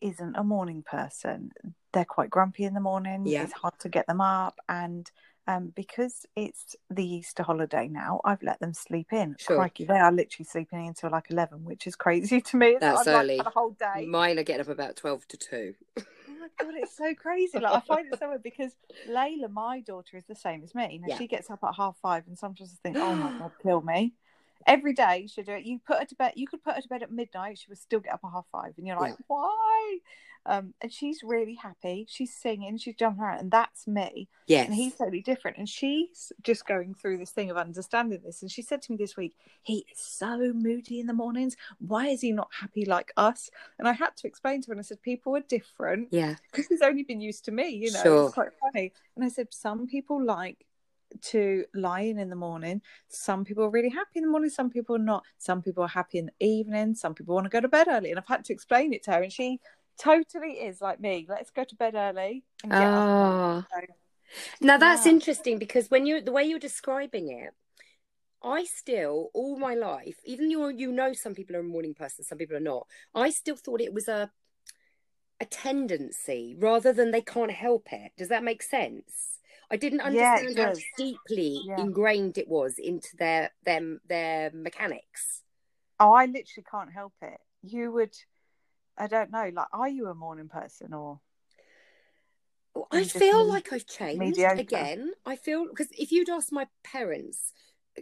isn't 0.00 0.34
a 0.36 0.42
morning 0.42 0.82
person. 0.82 1.52
They're 1.92 2.04
quite 2.04 2.28
grumpy 2.28 2.64
in 2.64 2.74
the 2.74 2.80
morning. 2.80 3.24
Yeah. 3.24 3.44
It's 3.44 3.52
hard 3.52 3.78
to 3.80 3.88
get 3.88 4.06
them 4.08 4.20
up. 4.20 4.58
And 4.68 5.08
um, 5.46 5.72
because 5.76 6.26
it's 6.34 6.74
the 6.90 7.06
Easter 7.06 7.42
holiday 7.44 7.86
now, 7.88 8.20
I've 8.24 8.42
let 8.42 8.58
them 8.58 8.74
sleep 8.74 9.12
in. 9.12 9.36
Sure. 9.38 9.56
Crikey, 9.58 9.84
they 9.84 9.98
are 9.98 10.10
literally 10.10 10.44
sleeping 10.44 10.88
until 10.88 11.10
like 11.10 11.30
11, 11.30 11.64
which 11.64 11.86
is 11.86 11.94
crazy 11.94 12.40
to 12.40 12.56
me. 12.56 12.70
It's 12.70 12.80
That's 12.80 13.06
like, 13.06 13.14
early. 13.14 13.36
had 13.36 13.46
a 13.46 13.50
whole 13.50 13.76
day. 13.78 14.06
mine 14.06 14.38
are 14.40 14.42
getting 14.42 14.62
up 14.62 14.68
about 14.68 14.96
12 14.96 15.28
to 15.28 15.36
2 15.36 15.74
Oh 15.98 16.02
my 16.40 16.48
god, 16.58 16.74
it's 16.76 16.96
so 16.96 17.14
crazy. 17.14 17.60
Like 17.60 17.72
I 17.72 17.80
find 17.86 18.12
it 18.12 18.18
so 18.18 18.28
weird 18.28 18.42
because 18.42 18.72
Layla, 19.08 19.50
my 19.52 19.80
daughter, 19.80 20.16
is 20.16 20.24
the 20.24 20.34
same 20.34 20.64
as 20.64 20.74
me. 20.74 20.98
Now 21.00 21.08
Yeah. 21.10 21.18
she 21.18 21.28
gets 21.28 21.48
up 21.48 21.60
at 21.62 21.74
half 21.76 21.96
five, 22.02 22.24
and 22.26 22.36
sometimes 22.36 22.74
I 22.74 22.88
think, 22.88 22.96
oh 22.98 23.14
my 23.14 23.38
god, 23.38 23.52
kill 23.62 23.82
me. 23.82 24.14
Every 24.66 24.92
day 24.92 25.26
she'll 25.32 25.44
do 25.44 25.52
it. 25.52 25.64
You 25.64 25.78
put 25.86 25.98
her 25.98 26.04
to 26.04 26.14
bed. 26.14 26.32
You 26.36 26.46
could 26.46 26.62
put 26.62 26.74
her 26.76 26.82
to 26.82 26.88
bed 26.88 27.02
at 27.02 27.10
midnight. 27.12 27.58
She 27.58 27.66
would 27.68 27.78
still 27.78 28.00
get 28.00 28.14
up 28.14 28.20
at 28.24 28.30
half 28.32 28.46
five, 28.52 28.72
and 28.76 28.86
you're 28.86 28.98
like, 28.98 29.14
Yeah. 29.18 29.24
why? 29.28 29.98
Um, 30.44 30.74
and 30.80 30.92
she's 30.92 31.20
really 31.22 31.54
happy. 31.54 32.04
She's 32.10 32.34
singing. 32.34 32.76
She's 32.76 32.96
jumping 32.96 33.22
around, 33.22 33.38
and 33.38 33.50
that's 33.50 33.86
me. 33.86 34.28
yes 34.48 34.66
And 34.66 34.74
he's 34.74 34.94
totally 34.96 35.20
different. 35.20 35.56
And 35.56 35.68
she's 35.68 36.32
just 36.42 36.66
going 36.66 36.94
through 36.94 37.18
this 37.18 37.30
thing 37.30 37.48
of 37.48 37.56
understanding 37.56 38.20
this. 38.24 38.42
And 38.42 38.50
she 38.50 38.60
said 38.60 38.82
to 38.82 38.90
me 38.92 38.98
this 38.98 39.16
week, 39.16 39.36
he 39.62 39.86
is 39.92 40.00
so 40.00 40.52
moody 40.52 40.98
in 40.98 41.06
the 41.06 41.12
mornings. 41.12 41.56
Why 41.78 42.08
is 42.08 42.22
he 42.22 42.32
not 42.32 42.48
happy 42.60 42.84
like 42.84 43.12
us? 43.16 43.50
And 43.78 43.86
I 43.86 43.92
had 43.92 44.16
to 44.16 44.26
explain 44.26 44.62
to 44.62 44.68
her, 44.68 44.72
and 44.72 44.80
I 44.80 44.82
said, 44.82 45.00
people 45.02 45.36
are 45.36 45.40
different 45.40 46.08
yeah 46.10 46.34
because 46.50 46.66
he's 46.66 46.82
only 46.82 47.04
been 47.04 47.20
used 47.20 47.44
to 47.44 47.52
me, 47.52 47.68
you 47.68 47.92
know. 47.92 48.02
Sure. 48.02 48.24
It's 48.24 48.34
quite 48.34 48.48
funny. 48.60 48.92
And 49.14 49.24
I 49.24 49.28
said, 49.28 49.54
some 49.54 49.86
people 49.86 50.20
like 50.20 50.66
to 51.20 51.64
lie 51.74 52.00
in 52.00 52.18
in 52.18 52.30
the 52.30 52.36
morning. 52.36 52.82
Some 53.08 53.44
people 53.44 53.64
are 53.64 53.70
really 53.70 53.88
happy 53.90 54.16
in 54.18 54.24
the 54.24 54.30
morning. 54.30 54.50
Some 54.50 54.70
people 54.70 54.96
are 54.96 55.00
not. 55.00 55.24
Some 55.38 55.62
people 55.62 55.84
are 55.84 55.88
happy 55.88 56.18
in 56.18 56.26
the 56.26 56.46
evening. 56.46 56.94
Some 56.94 57.14
people 57.14 57.34
want 57.34 57.44
to 57.46 57.50
go 57.50 57.60
to 57.60 57.68
bed 57.68 57.88
early. 57.88 58.10
And 58.10 58.18
I've 58.18 58.26
had 58.26 58.44
to 58.46 58.52
explain 58.52 58.92
it 58.92 59.02
to 59.04 59.12
her, 59.12 59.22
and 59.22 59.32
she 59.32 59.60
totally 59.98 60.52
is 60.52 60.80
like 60.80 61.00
me. 61.00 61.26
Let's 61.28 61.50
go 61.50 61.64
to 61.64 61.76
bed 61.76 61.94
early 61.94 62.44
and 62.64 62.72
get 62.72 62.92
up. 62.92 63.04
Ah. 63.18 63.66
So, 63.72 63.80
Now 64.60 64.78
that's 64.78 65.06
Yeah. 65.06 65.12
interesting 65.12 65.58
because 65.58 65.90
when 65.90 66.06
you 66.06 66.20
the 66.20 66.32
way 66.32 66.44
you're 66.44 66.58
describing 66.58 67.30
it, 67.30 67.50
I 68.42 68.64
still 68.64 69.30
all 69.34 69.56
my 69.56 69.74
life, 69.74 70.18
even 70.24 70.50
you 70.50 70.68
you 70.68 70.90
know 70.92 71.12
some 71.12 71.34
people 71.34 71.56
are 71.56 71.60
a 71.60 71.64
morning 71.64 71.94
person, 71.94 72.24
some 72.24 72.38
people 72.38 72.56
are 72.56 72.60
not. 72.60 72.86
I 73.14 73.30
still 73.30 73.56
thought 73.56 73.80
it 73.80 73.94
was 73.94 74.08
a 74.08 74.30
a 75.40 75.44
tendency 75.44 76.54
rather 76.56 76.92
than 76.92 77.10
they 77.10 77.20
can't 77.20 77.50
help 77.50 77.92
it. 77.92 78.12
Does 78.16 78.28
that 78.28 78.44
make 78.44 78.62
sense? 78.62 79.40
I 79.72 79.76
didn't 79.76 80.00
Yeah, 80.00 80.36
understand 80.36 80.58
how 80.58 80.66
does. 80.66 80.82
deeply 80.98 81.62
Yeah. 81.66 81.78
ingrained 81.78 82.36
it 82.38 82.46
was 82.46 82.78
into 82.78 83.16
their 83.16 83.50
them 83.64 84.00
their 84.06 84.50
mechanics. 84.52 85.42
Oh, 85.98 86.12
I 86.12 86.26
literally 86.26 86.66
can't 86.70 86.92
help 86.92 87.14
it. 87.22 87.40
You 87.62 87.90
would, 87.92 88.14
I 88.98 89.06
don't 89.06 89.30
know. 89.30 89.50
Like, 89.54 89.68
are 89.72 89.88
you 89.88 90.08
a 90.08 90.14
morning 90.14 90.48
person 90.48 90.92
or? 90.92 91.20
I 92.90 92.98
I'm 92.98 93.04
feel 93.04 93.48
like 93.48 93.72
I've 93.72 93.86
changed 93.86 94.20
mediocre. 94.20 94.60
again. 94.60 95.12
I 95.24 95.36
feel 95.36 95.66
because 95.68 95.88
if 95.98 96.12
you'd 96.12 96.28
asked 96.30 96.52
my 96.52 96.66
parents 96.84 97.52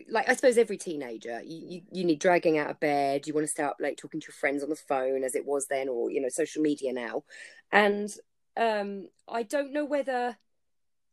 like 0.09 0.29
I 0.29 0.35
suppose 0.35 0.57
every 0.59 0.77
teenager, 0.77 1.41
you, 1.43 1.67
you, 1.69 1.83
you 1.93 2.05
need 2.05 2.21
dragging 2.21 2.59
out 2.59 2.71
of 2.71 2.81
bed. 2.81 3.27
You 3.27 3.35
want 3.35 3.45
to 3.47 3.51
stay 3.51 3.65
up 3.65 3.77
late 3.81 3.97
talking 3.97 4.21
to 4.21 4.27
your 4.27 4.35
friends 4.35 4.63
on 4.63 4.71
the 4.71 4.77
phone, 4.77 5.25
as 5.25 5.35
it 5.35 5.45
was 5.47 5.67
then, 5.67 5.89
or 5.89 6.11
you 6.11 6.21
know, 6.21 6.29
social 6.29 6.63
media 6.63 6.93
now. 6.93 7.25
And 7.73 8.13
um, 8.57 9.09
I 9.29 9.43
don't 9.43 9.73
know 9.73 9.85
whether 9.85 10.37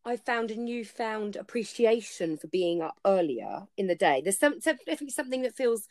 I 0.08 0.16
found 0.16 0.52
a 0.52 0.56
newfound 0.56 1.36
appreciation 1.36 2.38
for 2.38 2.48
being 2.48 2.82
up 2.82 2.98
earlier 3.06 3.68
in 3.76 3.88
the 3.88 3.96
day. 3.96 4.22
There's 4.24 4.40
some 4.40 4.60
definitely 4.60 5.10
something 5.10 5.42
that 5.42 5.58
feels 5.58 5.86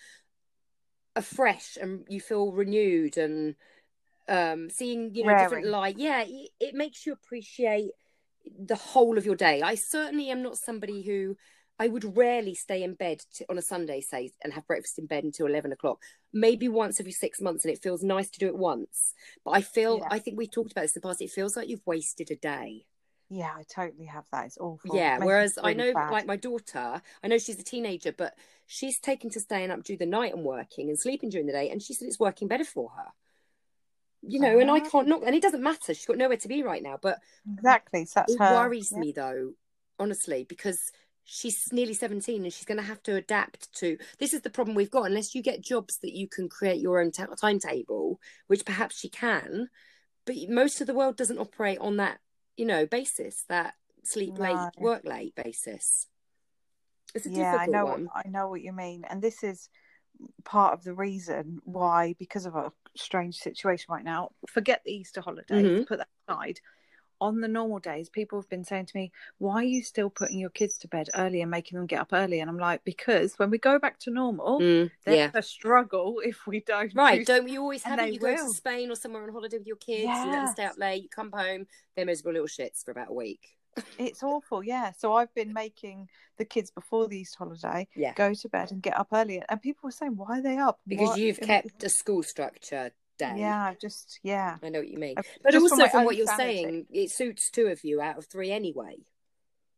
afresh, 1.15 1.77
and 1.79 2.07
you 2.09 2.21
feel 2.21 2.51
renewed, 2.51 3.19
and 3.19 3.57
um, 4.27 4.71
seeing 4.71 5.15
you 5.15 5.23
know 5.23 5.29
Raring. 5.29 5.43
different 5.43 5.67
light. 5.67 5.99
Yeah, 5.99 6.25
it, 6.27 6.49
it 6.59 6.75
makes 6.75 7.05
you 7.05 7.13
appreciate 7.13 7.91
the 8.59 8.75
whole 8.75 9.19
of 9.19 9.27
your 9.27 9.37
day. 9.37 9.61
I 9.61 9.75
certainly 9.75 10.31
am 10.31 10.43
not 10.43 10.57
somebody 10.57 11.03
who 11.03 11.37
I 11.79 11.89
would 11.89 12.17
rarely 12.17 12.55
stay 12.55 12.83
in 12.83 12.95
bed 12.95 13.21
to, 13.35 13.45
on 13.51 13.59
a 13.59 13.63
Sunday, 13.63 14.01
say, 14.01 14.31
and 14.43 14.55
have 14.55 14.67
breakfast 14.67 14.99
in 14.99 15.05
bed 15.05 15.25
until 15.25 15.47
11 15.47 15.73
o'clock. 15.73 16.01
Maybe 16.33 16.69
once 16.69 17.01
every 17.01 17.13
six 17.13 17.39
months, 17.39 17.67
and 17.67 17.75
it 17.75 17.83
feels 17.83 18.03
nice 18.03 18.31
to 18.31 18.39
do 18.39 18.47
it 18.47 18.57
once. 18.57 19.13
But 19.45 19.51
I 19.51 19.61
feel, 19.61 20.01
Yeah. 20.01 20.09
I 20.11 20.21
think 20.21 20.39
we 20.39 20.47
talked 20.47 20.73
about 20.73 20.83
this 20.83 20.97
in 20.97 21.03
the 21.03 21.07
past, 21.07 21.21
it 21.21 21.31
feels 21.31 21.55
like 21.55 21.69
you've 21.69 21.87
wasted 21.87 22.31
a 22.31 22.37
day. 22.37 22.87
Yeah, 23.29 23.53
I 23.57 23.65
totally 23.65 24.07
have 24.07 24.25
that. 24.33 24.47
It's 24.47 24.59
awful. 24.59 24.97
yeah. 24.97 25.19
Me 25.19 25.27
Whereas 25.27 25.59
I 25.62 25.73
know, 25.73 25.93
bad. 25.93 26.12
like 26.12 26.27
my 26.27 26.37
daughter, 26.37 27.03
I 27.23 27.29
know 27.29 27.39
she's 27.39 27.59
a 27.59 27.65
teenager, 27.65 28.12
but 28.12 28.35
she's 28.67 28.99
taken 29.01 29.31
to 29.31 29.41
staying 29.41 29.71
up 29.71 29.85
through 29.85 29.97
the 29.97 30.07
night 30.07 30.33
and 30.35 30.45
working 30.45 30.89
and 30.89 30.99
sleeping 30.99 31.31
during 31.31 31.47
the 31.47 31.53
day. 31.53 31.71
And 31.71 31.83
she 31.83 31.93
said 31.95 32.07
it's 32.09 32.21
working 32.21 32.47
better 32.49 32.65
for 32.65 32.91
her. 32.91 33.09
You 34.23 34.41
know, 34.41 34.59
and 34.59 34.71
I 34.71 34.79
Ah. 34.79 34.89
can't 34.91 35.09
knock, 35.09 35.23
and 35.25 35.35
it 35.35 35.43
doesn't 35.43 35.62
matter. 35.62 35.95
She's 35.95 36.07
got 36.07 36.17
nowhere 36.17 36.37
to 36.37 36.49
be 36.49 36.62
right 36.62 36.83
now. 36.83 36.99
But 37.01 37.19
exactly. 37.53 38.05
So 38.05 38.21
that's 38.21 38.35
it 38.35 38.39
her. 38.41 38.55
worries 38.55 38.93
yeah. 38.93 38.99
me 38.99 39.12
though 39.12 39.53
honestly 39.99 40.45
because 40.45 40.93
she's 41.25 41.73
nearly 41.73 41.95
17 41.95 42.45
and 42.45 42.53
she's 42.53 42.67
going 42.67 42.77
to 42.77 42.85
have 42.85 43.03
to 43.03 43.15
adapt 43.17 43.73
to 43.73 43.97
this 44.19 44.35
is 44.35 44.43
the 44.43 44.51
problem 44.51 44.77
we've 44.77 44.91
got 44.91 45.07
unless 45.07 45.35
you 45.35 45.43
get 45.43 45.61
jobs 45.62 45.97
that 46.03 46.12
you 46.12 46.29
can 46.29 46.49
create 46.51 46.81
your 46.81 47.01
own 47.01 47.11
ta 47.11 47.25
timetable 47.35 48.21
which 48.47 48.65
perhaps 48.67 48.99
she 48.99 49.09
can 49.09 49.69
but 50.27 50.37
most 50.51 50.83
of 50.83 50.87
the 50.87 50.93
world 50.95 51.17
doesn't 51.17 51.39
operate 51.39 51.79
on 51.79 51.97
that 51.97 52.19
you 52.57 52.66
know 52.66 52.87
basis 52.87 53.45
that 53.49 53.75
sleep 54.05 54.38
late 54.38 54.69
work 54.79 55.03
late 55.05 55.35
basis. 55.35 56.07
It's 57.14 57.27
a 57.27 57.31
yeah 57.31 57.53
difficult 57.53 57.61
i 57.61 57.66
know 57.66 57.85
one. 57.87 58.09
I 58.14 58.29
know 58.29 58.49
what 58.49 58.62
you 58.62 58.73
mean. 58.73 59.05
And 59.09 59.23
this 59.23 59.42
is 59.42 59.69
part 60.45 60.73
of 60.75 60.83
the 60.83 60.95
reason 60.95 61.61
why 61.64 62.14
because 62.19 62.47
of 62.47 62.55
a 62.57 62.73
strange 62.97 63.37
situation 63.37 63.87
right 63.90 64.05
now 64.05 64.31
forget 64.49 64.83
the 64.85 64.92
easter 64.92 65.21
holidays 65.21 65.66
Mhm. 65.66 65.87
put 65.87 65.99
that 65.99 66.09
aside 66.29 66.61
on 67.21 67.41
the 67.41 67.49
normal 67.49 67.79
days 67.79 68.09
people 68.09 68.39
have 68.41 68.49
been 68.49 68.65
saying 68.65 68.87
to 68.87 68.97
me 68.97 69.11
why 69.39 69.55
are 69.57 69.63
you 69.63 69.83
still 69.83 70.11
putting 70.11 70.39
your 70.39 70.51
kids 70.51 70.77
to 70.79 70.89
bed 70.89 71.09
early 71.15 71.41
and 71.43 71.51
making 71.51 71.77
them 71.77 71.87
get 71.87 72.01
up 72.01 72.11
early 72.13 72.41
and 72.41 72.51
i'm 72.51 72.59
like 72.59 72.85
because 72.85 73.39
when 73.39 73.51
we 73.51 73.59
go 73.59 73.79
back 73.79 73.99
to 73.99 74.11
normal 74.11 74.61
Mm, 74.61 74.91
there's 75.05 75.17
yeah 75.17 75.31
a 75.35 75.43
struggle 75.43 76.21
if 76.25 76.47
we 76.47 76.61
don't 76.61 76.95
right 76.95 77.21
do 77.21 77.25
don't 77.25 77.49
you 77.49 77.61
always 77.61 77.83
have 77.83 77.99
it 78.01 78.13
you 78.13 78.19
go 78.21 78.35
to 78.35 78.49
spain 78.51 78.91
or 78.91 78.97
somewhere 78.97 79.23
on 79.25 79.33
holiday 79.33 79.59
with 79.59 79.67
your 79.67 79.77
kids 79.77 80.03
you 80.25 80.31
let 80.31 80.41
them 80.45 80.47
stay 80.49 80.63
Yes. 80.65 80.73
up 80.73 80.79
late 80.79 81.03
you 81.03 81.09
come 81.09 81.31
home 81.33 81.67
they're 81.95 82.05
miserable 82.07 82.33
little 82.33 82.49
shits 82.49 82.85
for 82.85 82.91
about 82.91 83.09
a 83.11 83.15
week 83.15 83.57
It's 83.99 84.23
awful, 84.23 84.63
yeah. 84.65 84.93
So 84.97 85.13
I've 85.13 85.35
been 85.35 85.53
making 85.53 86.09
the 86.39 86.47
kids 86.47 86.71
before 86.71 87.09
the 87.09 87.19
Easter 87.19 87.37
holiday 87.45 87.87
yeah 87.95 88.15
go 88.15 88.33
to 88.33 88.49
bed 88.49 88.71
and 88.73 88.81
get 88.81 88.97
up 88.99 89.09
early. 89.13 89.43
and 89.51 89.61
people 89.61 89.87
were 89.89 89.91
saying, 89.91 90.17
"Why 90.17 90.39
are 90.39 90.43
they 90.43 90.57
up?" 90.57 90.81
because 90.89 91.11
What- 91.11 91.19
you've 91.19 91.41
kept 91.41 91.85
a 91.85 91.91
school 91.91 92.23
structure 92.23 92.91
day 93.19 93.35
Yeah, 93.39 93.75
just 93.81 94.21
yeah, 94.23 94.57
I 94.63 94.69
know 94.69 94.81
what 94.81 94.89
you 94.89 94.99
mean. 94.99 95.15
But 95.43 95.53
just 95.53 95.63
also, 95.63 95.77
my 95.77 95.89
from 95.89 96.05
what 96.05 96.17
you're 96.17 96.27
sanity. 96.27 96.63
saying, 96.63 96.87
it 96.93 97.11
suits 97.11 97.51
two 97.51 97.67
of 97.67 97.83
you 97.85 98.01
out 98.01 98.19
of 98.19 98.27
three 98.27 98.51
anyway. 98.53 98.97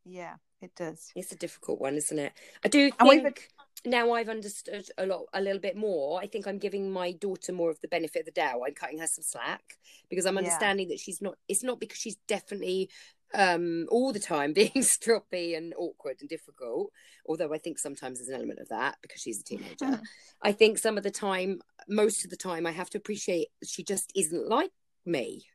yeah, 0.04 0.34
it 0.60 0.74
does. 0.74 1.10
It's 1.14 1.32
a 1.32 1.36
difficult 1.36 1.80
one, 1.80 1.94
isn't 1.96 2.18
it? 2.18 2.32
I 2.64 2.68
do 2.68 2.90
think 2.90 3.48
now 3.84 4.12
I've 4.12 4.28
understood 4.28 4.86
a 4.98 5.06
lot, 5.06 5.26
a 5.32 5.40
little 5.40 5.60
bit 5.60 5.76
more. 5.76 6.20
I 6.20 6.26
think 6.26 6.46
I'm 6.46 6.58
giving 6.58 6.90
my 6.90 7.12
daughter 7.12 7.52
more 7.52 7.70
of 7.70 7.80
the 7.80 7.88
benefit 7.88 8.20
of 8.20 8.26
the 8.26 8.32
doubt. 8.32 8.60
I'm 8.66 8.74
cutting 8.74 8.98
her 8.98 9.06
some 9.06 9.24
slack 9.24 9.78
because 10.10 10.26
I'm 10.26 10.36
Yeah. 10.36 10.38
understanding 10.38 10.88
that 10.88 11.00
she's 11.00 11.22
not. 11.22 11.36
It's 11.48 11.62
not 11.62 11.80
because 11.80 11.98
she's 11.98 12.16
definitely 12.26 12.90
um 13.34 13.86
all 13.90 14.10
the 14.12 14.18
time 14.18 14.52
being 14.54 14.70
stroppy 14.76 15.54
and 15.56 15.74
awkward 15.76 16.16
and 16.20 16.30
difficult 16.30 16.90
although 17.28 17.52
i 17.52 17.58
think 17.58 17.78
sometimes 17.78 18.18
there's 18.18 18.30
an 18.30 18.34
element 18.34 18.58
of 18.58 18.68
that 18.70 18.96
because 19.02 19.20
she's 19.20 19.38
a 19.38 19.44
teenager 19.44 20.00
I 20.40 20.52
think 20.52 20.78
some 20.78 20.96
of 20.96 21.02
the 21.02 21.10
time, 21.10 21.60
most 21.88 22.24
of 22.24 22.30
the 22.30 22.36
time, 22.36 22.64
I 22.66 22.70
have 22.70 22.88
to 22.90 22.98
appreciate 22.98 23.48
she 23.64 23.82
just 23.82 24.12
isn't 24.14 24.48
like 24.48 24.70
me. 25.04 25.46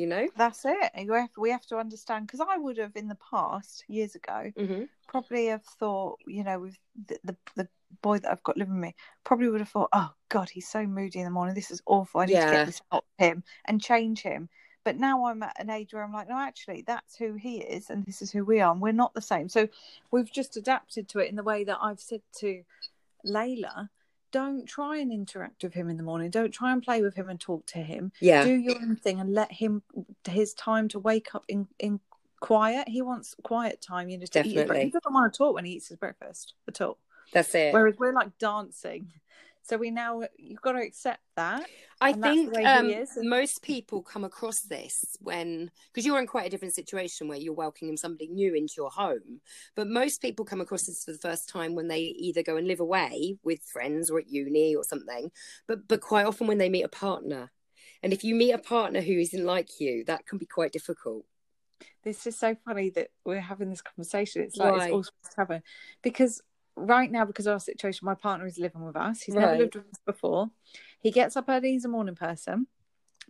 You 0.00 0.06
know? 0.06 0.28
That's 0.34 0.64
it. 0.64 0.90
You 0.96 1.12
have, 1.12 1.28
we 1.36 1.50
have 1.50 1.66
to 1.66 1.76
understand 1.76 2.26
because 2.26 2.40
I 2.40 2.56
would 2.56 2.78
have 2.78 2.96
in 2.96 3.08
the 3.08 3.18
past 3.30 3.84
years 3.86 4.14
ago 4.14 4.50
Mm-hmm. 4.58 4.84
probably 5.06 5.46
have 5.46 5.62
thought, 5.62 6.18
you 6.26 6.42
know, 6.42 6.58
with 6.60 6.78
the, 7.06 7.18
the 7.24 7.36
the 7.56 7.68
boy 8.00 8.18
that 8.18 8.32
I've 8.32 8.42
got 8.42 8.56
living 8.56 8.74
with 8.74 8.82
me, 8.82 8.94
probably 9.24 9.50
would 9.50 9.60
have 9.60 9.68
thought, 9.68 9.90
oh 9.92 10.10
God, 10.30 10.48
he's 10.48 10.68
so 10.68 10.86
moody 10.86 11.18
in 11.18 11.26
the 11.26 11.30
morning. 11.30 11.54
This 11.54 11.70
is 11.70 11.82
awful. 11.84 12.22
I 12.22 12.24
need 12.24 12.32
to 12.32 12.38
Yeah. 12.38 12.50
get 12.50 12.66
this 12.66 12.80
out 12.92 13.04
of 13.18 13.24
him 13.26 13.44
and 13.66 13.82
change 13.82 14.22
him. 14.22 14.48
But 14.84 14.96
now 14.96 15.26
I'm 15.26 15.42
at 15.42 15.60
an 15.60 15.68
age 15.68 15.92
where 15.92 16.02
I'm 16.02 16.12
like, 16.14 16.30
no, 16.30 16.38
actually, 16.38 16.82
that's 16.86 17.16
who 17.16 17.34
he 17.34 17.58
is, 17.58 17.90
and 17.90 18.06
this 18.06 18.22
is 18.22 18.30
who 18.30 18.46
we 18.46 18.60
are, 18.60 18.72
and 18.72 18.80
we're 18.80 18.92
not 18.92 19.12
the 19.12 19.20
same. 19.20 19.50
So 19.50 19.68
we've 20.10 20.32
just 20.32 20.56
adapted 20.56 21.08
to 21.10 21.18
it 21.18 21.28
in 21.28 21.36
the 21.36 21.42
way 21.42 21.64
that 21.64 21.76
I've 21.82 22.00
said 22.00 22.22
to 22.38 22.62
Layla, 23.26 23.90
don't 24.32 24.66
try 24.66 24.98
and 24.98 25.12
interact 25.12 25.62
with 25.62 25.74
him 25.74 25.88
in 25.88 25.96
the 25.96 26.02
morning. 26.02 26.30
Don't 26.30 26.52
try 26.52 26.72
and 26.72 26.82
play 26.82 27.02
with 27.02 27.14
him 27.14 27.28
and 27.28 27.40
talk 27.40 27.66
to 27.66 27.78
him. 27.78 28.12
Yeah. 28.20 28.44
Do 28.44 28.52
your 28.52 28.76
own 28.76 28.96
thing 28.96 29.20
and 29.20 29.32
let 29.32 29.52
him 29.52 29.82
his 30.28 30.54
time 30.54 30.88
to 30.88 30.98
wake 30.98 31.34
up 31.34 31.44
in 31.48 31.66
in 31.78 32.00
quiet. 32.40 32.88
He 32.88 33.02
wants 33.02 33.34
quiet 33.42 33.80
time, 33.80 34.08
you 34.08 34.18
know, 34.18 34.26
to 34.26 34.40
eat. 34.40 34.54
Definitely. 34.54 34.84
He 34.84 34.90
doesn't 34.90 35.12
want 35.12 35.32
to 35.32 35.36
talk 35.36 35.54
when 35.54 35.64
he 35.64 35.72
eats 35.72 35.88
his 35.88 35.98
breakfast 35.98 36.54
at 36.66 36.80
all. 36.80 36.98
That's 37.32 37.54
it. 37.54 37.72
Whereas 37.72 37.96
we're 37.98 38.12
like 38.12 38.36
dancing. 38.38 39.08
So 39.62 39.76
we 39.76 39.90
now 39.90 40.22
you've 40.36 40.60
got 40.60 40.72
to 40.72 40.80
accept 40.80 41.20
that. 41.36 41.66
I 42.00 42.10
and 42.10 42.24
that's 42.24 42.36
the 42.36 42.50
think 42.50 42.66
um, 43.20 43.28
most 43.28 43.62
people 43.62 44.02
come 44.02 44.24
across 44.24 44.60
this 44.60 45.16
when 45.20 45.70
because 45.92 46.06
you're 46.06 46.18
in 46.18 46.26
quite 46.26 46.46
a 46.46 46.50
different 46.50 46.74
situation 46.74 47.28
where 47.28 47.38
you're 47.38 47.52
welcoming 47.52 47.96
somebody 47.96 48.28
new 48.28 48.54
into 48.54 48.74
your 48.78 48.90
home. 48.90 49.40
But 49.76 49.88
most 49.88 50.22
people 50.22 50.44
come 50.44 50.60
across 50.60 50.84
this 50.84 51.04
for 51.04 51.12
the 51.12 51.18
first 51.18 51.48
time 51.48 51.74
when 51.74 51.88
they 51.88 52.00
either 52.00 52.42
go 52.42 52.56
and 52.56 52.66
live 52.66 52.80
away 52.80 53.36
with 53.44 53.62
friends 53.62 54.10
or 54.10 54.18
at 54.18 54.30
uni 54.30 54.74
or 54.74 54.84
something. 54.84 55.30
But 55.66 55.86
but 55.88 56.00
quite 56.00 56.26
often 56.26 56.46
when 56.46 56.58
they 56.58 56.68
meet 56.68 56.82
a 56.82 56.88
partner, 56.88 57.50
and 58.02 58.12
if 58.12 58.24
you 58.24 58.34
meet 58.34 58.52
a 58.52 58.58
partner 58.58 59.00
who 59.00 59.18
isn't 59.18 59.44
like 59.44 59.80
you, 59.80 60.04
that 60.04 60.26
can 60.26 60.38
be 60.38 60.46
quite 60.46 60.72
difficult. 60.72 61.24
This 62.02 62.26
is 62.26 62.38
so 62.38 62.56
funny 62.64 62.90
that 62.90 63.08
we're 63.24 63.40
having 63.40 63.68
this 63.68 63.82
conversation. 63.82 64.42
It's 64.42 64.56
like 64.56 64.74
it's 64.74 64.92
all 64.92 65.04
supposed 65.04 65.34
to 65.34 65.40
happen. 65.40 65.62
Because 66.02 66.40
right 66.76 67.10
now, 67.10 67.24
because 67.24 67.46
of 67.46 67.52
our 67.52 67.60
situation, 67.60 68.06
my 68.06 68.14
partner 68.14 68.46
is 68.46 68.58
living 68.58 68.84
with 68.84 68.96
us. 68.96 69.22
He's 69.22 69.34
never 69.34 69.56
lived 69.56 69.76
with 69.76 69.86
us 69.86 70.00
before. 70.04 70.50
He 71.00 71.10
gets 71.10 71.36
up 71.36 71.46
early, 71.48 71.72
he's 71.72 71.84
a 71.84 71.88
morning 71.88 72.14
person. 72.14 72.66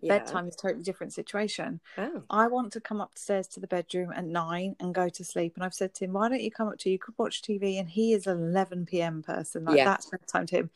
Yeah. 0.03 0.18
Bedtime 0.18 0.48
is 0.48 0.55
a 0.55 0.59
totally 0.59 0.83
different 0.83 1.12
situation. 1.12 1.81
Oh. 1.98 2.22
I 2.31 2.46
want 2.46 2.72
to 2.72 2.81
come 2.81 3.03
upstairs 3.03 3.46
to 3.48 3.61
the 3.61 3.66
bedroom 3.66 4.12
at 4.14 4.24
nine 4.24 4.74
and 4.81 4.94
go 4.94 5.11
to 5.11 5.24
sleep. 5.24 5.53
And 5.57 5.64
I've 5.64 5.74
said 5.74 5.92
to 5.94 6.07
him, 6.07 6.14
why 6.14 6.29
don't 6.31 6.40
you 6.40 6.50
come 6.50 6.68
up 6.68 6.79
to 6.79 6.90
you 6.90 6.98
could 6.98 7.14
watch 7.18 7.42
TV? 7.42 7.79
And 7.79 7.88
he 7.88 8.14
is 8.14 8.26
an 8.26 8.38
11 8.38 8.87
p.m. 8.87 9.22
person. 9.22 9.64
Like 9.64 9.76
Yeah. 9.76 9.85
that's 9.85 10.07
bedtime 10.07 10.46
to 10.46 10.57
him. 10.57 10.70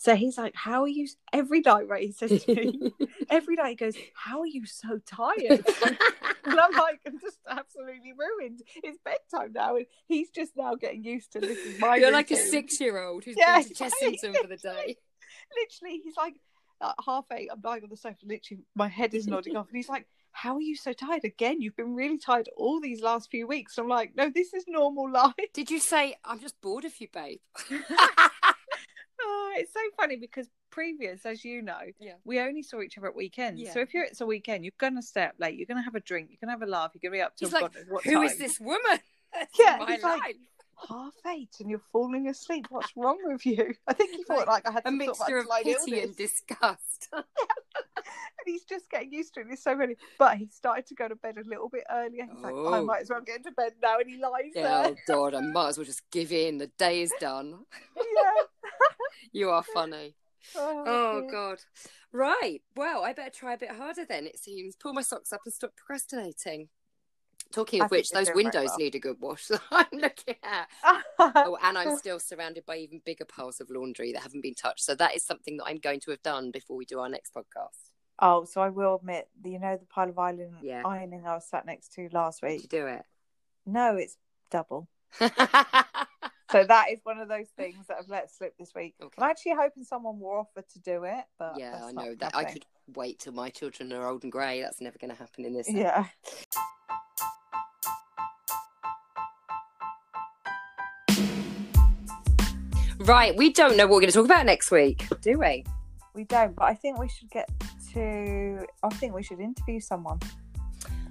So 0.00 0.16
he's 0.16 0.38
like, 0.38 0.54
how 0.54 0.80
are 0.80 0.88
you? 0.88 1.06
Every 1.30 1.60
night, 1.60 1.86
right? 1.86 2.02
He 2.06 2.12
says 2.12 2.42
to 2.44 2.54
me, 2.54 2.92
every 3.30 3.56
night 3.56 3.68
he 3.68 3.74
goes, 3.74 3.94
how 4.14 4.40
are 4.40 4.46
you 4.46 4.64
so 4.64 4.98
tired? 5.04 5.62
and 5.84 6.58
I'm 6.58 6.72
like, 6.72 7.00
I'm 7.06 7.20
just 7.20 7.36
absolutely 7.46 8.14
ruined. 8.18 8.62
It's 8.76 8.98
bedtime 9.04 9.52
now. 9.52 9.76
And 9.76 9.84
he's 10.06 10.30
just 10.30 10.56
now 10.56 10.74
getting 10.74 11.04
used 11.04 11.32
to 11.32 11.40
this 11.40 11.58
is 11.58 11.78
my 11.78 11.96
You're 11.96 12.12
like 12.12 12.30
a 12.30 12.36
six-year-old 12.36 13.24
who's 13.24 13.36
Yeah, 13.38 13.58
been 13.60 13.68
to 13.68 13.74
Chessington 13.74 14.36
for 14.40 14.46
the 14.46 14.56
day. 14.56 14.96
literally 15.54 16.00
he's 16.02 16.16
like 16.16 16.36
at 16.82 16.94
half 17.04 17.26
eight 17.32 17.50
i'm 17.52 17.60
lying 17.62 17.82
on 17.82 17.90
the 17.90 17.96
sofa 17.96 18.16
literally 18.24 18.62
my 18.74 18.88
head 18.88 19.12
is 19.12 19.26
nodding 19.26 19.54
off 19.54 19.68
and 19.68 19.76
he's 19.76 19.88
like 19.90 20.06
how 20.32 20.54
are 20.56 20.60
you 20.62 20.74
so 20.74 20.92
tired 20.94 21.24
again 21.24 21.60
you've 21.60 21.76
been 21.76 21.94
really 21.94 22.16
tired 22.16 22.48
all 22.56 22.80
these 22.80 23.02
last 23.02 23.30
few 23.30 23.46
weeks 23.46 23.76
i'm 23.76 23.86
like 23.86 24.12
no 24.16 24.30
this 24.34 24.54
is 24.54 24.64
normal 24.66 25.10
life 25.12 25.34
Did 25.52 25.70
you 25.70 25.78
say 25.78 26.16
I'm 26.24 26.40
just 26.40 26.58
bored 26.62 26.84
of 26.86 26.98
you, 27.00 27.08
babe? 27.12 27.40
Oh, 29.30 29.52
it's 29.56 29.72
so 29.72 29.80
funny 29.96 30.16
because 30.16 30.48
previous 30.70 31.26
as 31.26 31.44
you 31.44 31.62
know 31.62 31.78
Yeah. 31.98 32.14
we 32.24 32.38
only 32.40 32.62
saw 32.62 32.80
each 32.80 32.96
other 32.96 33.08
at 33.08 33.14
weekends 33.16 33.60
Yeah. 33.60 33.72
so 33.72 33.80
if 33.80 33.92
you're 33.92 34.04
it's 34.04 34.20
a 34.20 34.26
weekend 34.26 34.64
you're 34.64 34.72
gonna 34.78 35.02
stay 35.02 35.24
up 35.24 35.34
late 35.38 35.56
you're 35.56 35.66
gonna 35.66 35.82
have 35.82 35.96
a 35.96 36.00
drink 36.00 36.30
you're 36.30 36.38
gonna 36.40 36.52
have 36.52 36.62
a 36.62 36.70
laugh 36.70 36.92
you're 36.94 37.00
gonna 37.10 37.18
be 37.18 37.22
up 37.22 37.36
till 37.36 37.48
He's 37.48 37.52
like, 37.54 37.62
God 37.62 37.74
knows 37.74 37.84
what 37.88 38.04
Who 38.04 38.22
is 38.22 38.32
time. 38.32 38.38
this 38.38 38.60
woman? 38.60 38.98
That's 39.34 39.58
Yeah, 39.58 39.76
my 39.80 39.92
he's 39.94 40.02
like, 40.02 40.36
half 40.88 41.14
eight 41.26 41.50
and 41.60 41.68
you're 41.68 41.82
falling 41.92 42.28
asleep 42.28 42.66
what's 42.70 42.92
wrong 42.96 43.18
with 43.24 43.44
you 43.44 43.74
i 43.86 43.92
think 43.92 44.10
he 44.16 44.22
thought 44.24 44.46
like 44.46 44.66
i 44.66 44.72
had 44.72 44.82
a 44.86 44.90
mixture 44.90 45.38
of 45.38 45.46
of 45.46 45.52
pity 45.62 45.70
illness. 45.92 46.04
and 46.04 46.16
disgust. 46.16 47.08
and 47.12 47.24
he's 48.46 48.64
just 48.64 48.88
getting 48.90 49.12
used 49.12 49.34
to 49.34 49.40
it. 49.40 49.46
There's 49.48 49.62
so 49.62 49.74
many, 49.76 49.96
but 50.18 50.38
he 50.38 50.46
started 50.46 50.86
to 50.86 50.94
go 50.94 51.06
to 51.08 51.14
bed 51.16 51.36
a 51.36 51.46
little 51.46 51.68
bit 51.68 51.84
earlier. 51.90 52.24
He's 52.24 52.42
like, 52.42 52.54
I 52.54 52.78
Oh. 52.78 52.84
might 52.84 53.02
as 53.02 53.10
well 53.10 53.20
get 53.20 53.36
into 53.38 53.50
bed 53.52 53.72
now, 53.82 53.98
and 53.98 54.08
he 54.08 54.16
lies 54.16 54.52
Yeah, 54.54 54.62
oh 54.62 54.82
there. 54.82 54.96
oh 55.18 55.30
God, 55.30 55.34
I 55.34 55.40
might 55.42 55.68
as 55.68 55.78
well 55.78 55.84
just 55.84 56.08
give 56.10 56.32
in. 56.32 56.56
The 56.58 56.68
day 56.78 57.02
is 57.02 57.12
done. 57.20 57.66
yeah. 57.96 58.02
You 59.32 59.50
are 59.50 59.62
funny. 59.62 60.14
Oh, 60.56 60.84
Oh. 60.86 61.28
God. 61.30 61.58
Right. 62.12 62.62
Well, 62.74 63.04
I 63.04 63.12
better 63.12 63.28
try 63.30 63.52
a 63.52 63.58
bit 63.58 63.72
harder 63.72 64.06
then. 64.06 64.26
It 64.26 64.38
seems. 64.38 64.74
Pull 64.74 64.94
my 64.94 65.02
socks 65.02 65.34
up 65.34 65.42
and 65.44 65.52
stop 65.52 65.76
procrastinating. 65.76 66.70
Talking 67.52 67.82
of 67.82 67.90
think 67.90 67.98
which, 68.00 68.10
those 68.10 68.30
windows 68.34 68.68
well. 68.68 68.78
need 68.78 68.94
a 68.94 68.98
good 69.00 69.18
wash. 69.20 69.42
So 69.44 69.58
I'm 69.70 69.84
looking 69.92 70.36
at. 70.42 70.68
Oh, 71.18 71.58
and 71.62 71.76
I'm 71.76 71.94
still 71.98 72.18
surrounded 72.18 72.64
by 72.64 72.78
even 72.78 73.02
bigger 73.04 73.26
piles 73.26 73.60
of 73.60 73.68
laundry 73.68 74.12
that 74.14 74.22
haven't 74.22 74.40
been 74.40 74.54
touched. 74.54 74.82
So 74.82 74.94
that 74.94 75.14
is 75.14 75.22
something 75.26 75.58
that 75.58 75.64
I'm 75.66 75.76
going 75.76 76.00
to 76.00 76.10
have 76.10 76.22
done 76.22 76.50
before 76.50 76.74
we 76.78 76.86
do 76.86 77.00
our 77.00 77.10
next 77.10 77.34
podcast. 77.34 77.90
oh, 78.20 78.44
so 78.46 78.62
I 78.62 78.70
will 78.70 78.94
admit, 78.94 79.28
you 79.44 79.58
know, 79.58 79.76
the 79.76 79.84
pile 79.84 80.08
of 80.08 80.18
ironing, 80.18 80.54
Yeah. 80.62 80.80
ironing 80.86 81.26
I 81.26 81.34
was 81.34 81.46
sat 81.46 81.66
next 81.66 81.92
to 81.96 82.08
last 82.12 82.40
Did 82.40 82.48
you 82.52 82.56
week. 82.60 82.68
do 82.70 82.86
it? 82.86 83.02
No, 83.66 83.96
it's 83.96 84.16
double. 84.50 84.88
So 86.50 86.64
that 86.64 86.90
is 86.90 86.98
one 87.04 87.18
of 87.18 87.28
those 87.28 87.46
things 87.56 87.86
that 87.86 87.98
I've 88.00 88.08
let 88.08 88.28
slip 88.28 88.56
this 88.58 88.72
week. 88.74 88.94
Okay. 89.00 89.14
I'm 89.18 89.30
actually 89.30 89.54
hoping 89.54 89.84
someone 89.84 90.18
will 90.18 90.30
offer 90.30 90.66
to 90.66 90.78
do 90.80 91.04
it, 91.04 91.24
but 91.38 91.54
yeah, 91.56 91.80
I 91.84 91.92
know 91.92 92.14
that. 92.16 92.34
I 92.34 92.44
could 92.44 92.66
wait 92.94 93.20
till 93.20 93.32
my 93.32 93.50
children 93.50 93.92
are 93.92 94.06
old 94.06 94.24
and 94.24 94.32
grey. 94.32 94.60
That's 94.60 94.80
never 94.80 94.98
going 94.98 95.12
to 95.12 95.16
happen 95.16 95.44
in 95.44 95.54
this. 95.54 95.70
Yeah. 95.70 96.06
Right, 102.98 103.34
we 103.36 103.52
don't 103.52 103.76
know 103.76 103.86
what 103.86 103.94
we're 103.94 104.00
going 104.00 104.10
to 104.10 104.16
talk 104.16 104.26
about 104.26 104.44
next 104.44 104.70
week, 104.70 105.06
do 105.22 105.38
we? 105.38 105.64
We 106.14 106.24
don't, 106.24 106.54
but 106.56 106.64
I 106.64 106.74
think 106.74 106.98
we 106.98 107.08
should 107.08 107.30
get 107.30 107.48
to. 107.92 108.66
I 108.82 108.88
think 108.90 109.14
we 109.14 109.22
should 109.22 109.40
interview 109.40 109.78
someone. 109.80 110.18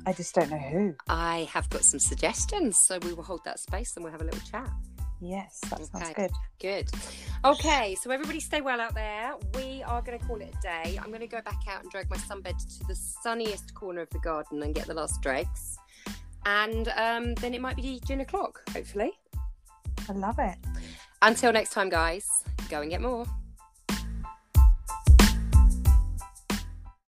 I 0.06 0.12
just 0.14 0.36
don't 0.36 0.50
know 0.50 0.58
who. 0.58 0.96
I 1.08 1.48
have 1.52 1.70
got 1.70 1.84
some 1.84 2.00
suggestions, 2.00 2.78
so 2.80 3.00
we 3.04 3.14
will 3.14 3.24
hold 3.24 3.44
that 3.46 3.60
space 3.60 3.96
and 3.96 4.04
we'll 4.04 4.12
have 4.12 4.22
a 4.22 4.26
little 4.26 4.42
chat. 4.42 4.70
Yes, 5.22 5.60
that 5.70 5.86
sounds 5.86 6.10
Okay. 6.12 6.14
good. 6.14 6.32
Good. 6.60 6.90
Okay, 7.44 7.96
so 7.96 8.10
everybody 8.10 8.40
stay 8.40 8.62
well 8.62 8.80
out 8.80 8.96
there. 8.96 9.34
We 9.56 9.84
are 9.84 10.02
going 10.02 10.18
to 10.18 10.26
call 10.26 10.38
it 10.42 10.54
a 10.58 10.62
day. 10.62 10.98
I'm 10.98 11.10
going 11.10 11.20
to 11.20 11.28
go 11.28 11.42
back 11.42 11.60
out 11.70 11.82
and 11.82 11.92
drag 11.92 12.10
my 12.10 12.18
sunbed 12.18 12.58
to 12.80 12.88
the 12.88 12.96
sunniest 12.96 13.74
corner 13.74 14.02
of 14.02 14.10
the 14.12 14.20
garden 14.20 14.64
and 14.64 14.74
get 14.74 14.88
the 14.88 14.94
last 14.94 15.22
dregs. 15.22 15.78
And 16.46 16.88
um, 16.96 17.36
then 17.36 17.54
it 17.54 17.62
might 17.62 17.76
be 17.76 18.02
gin 18.06 18.22
o'clock, 18.22 18.62
hopefully. 18.74 19.12
I 20.08 20.14
love 20.14 20.40
it. 20.40 20.56
Until 21.22 21.52
next 21.52 21.72
time, 21.72 21.90
guys, 21.90 22.28
go 22.70 22.82
and 22.82 22.90
get 22.90 23.02
more. 23.02 23.26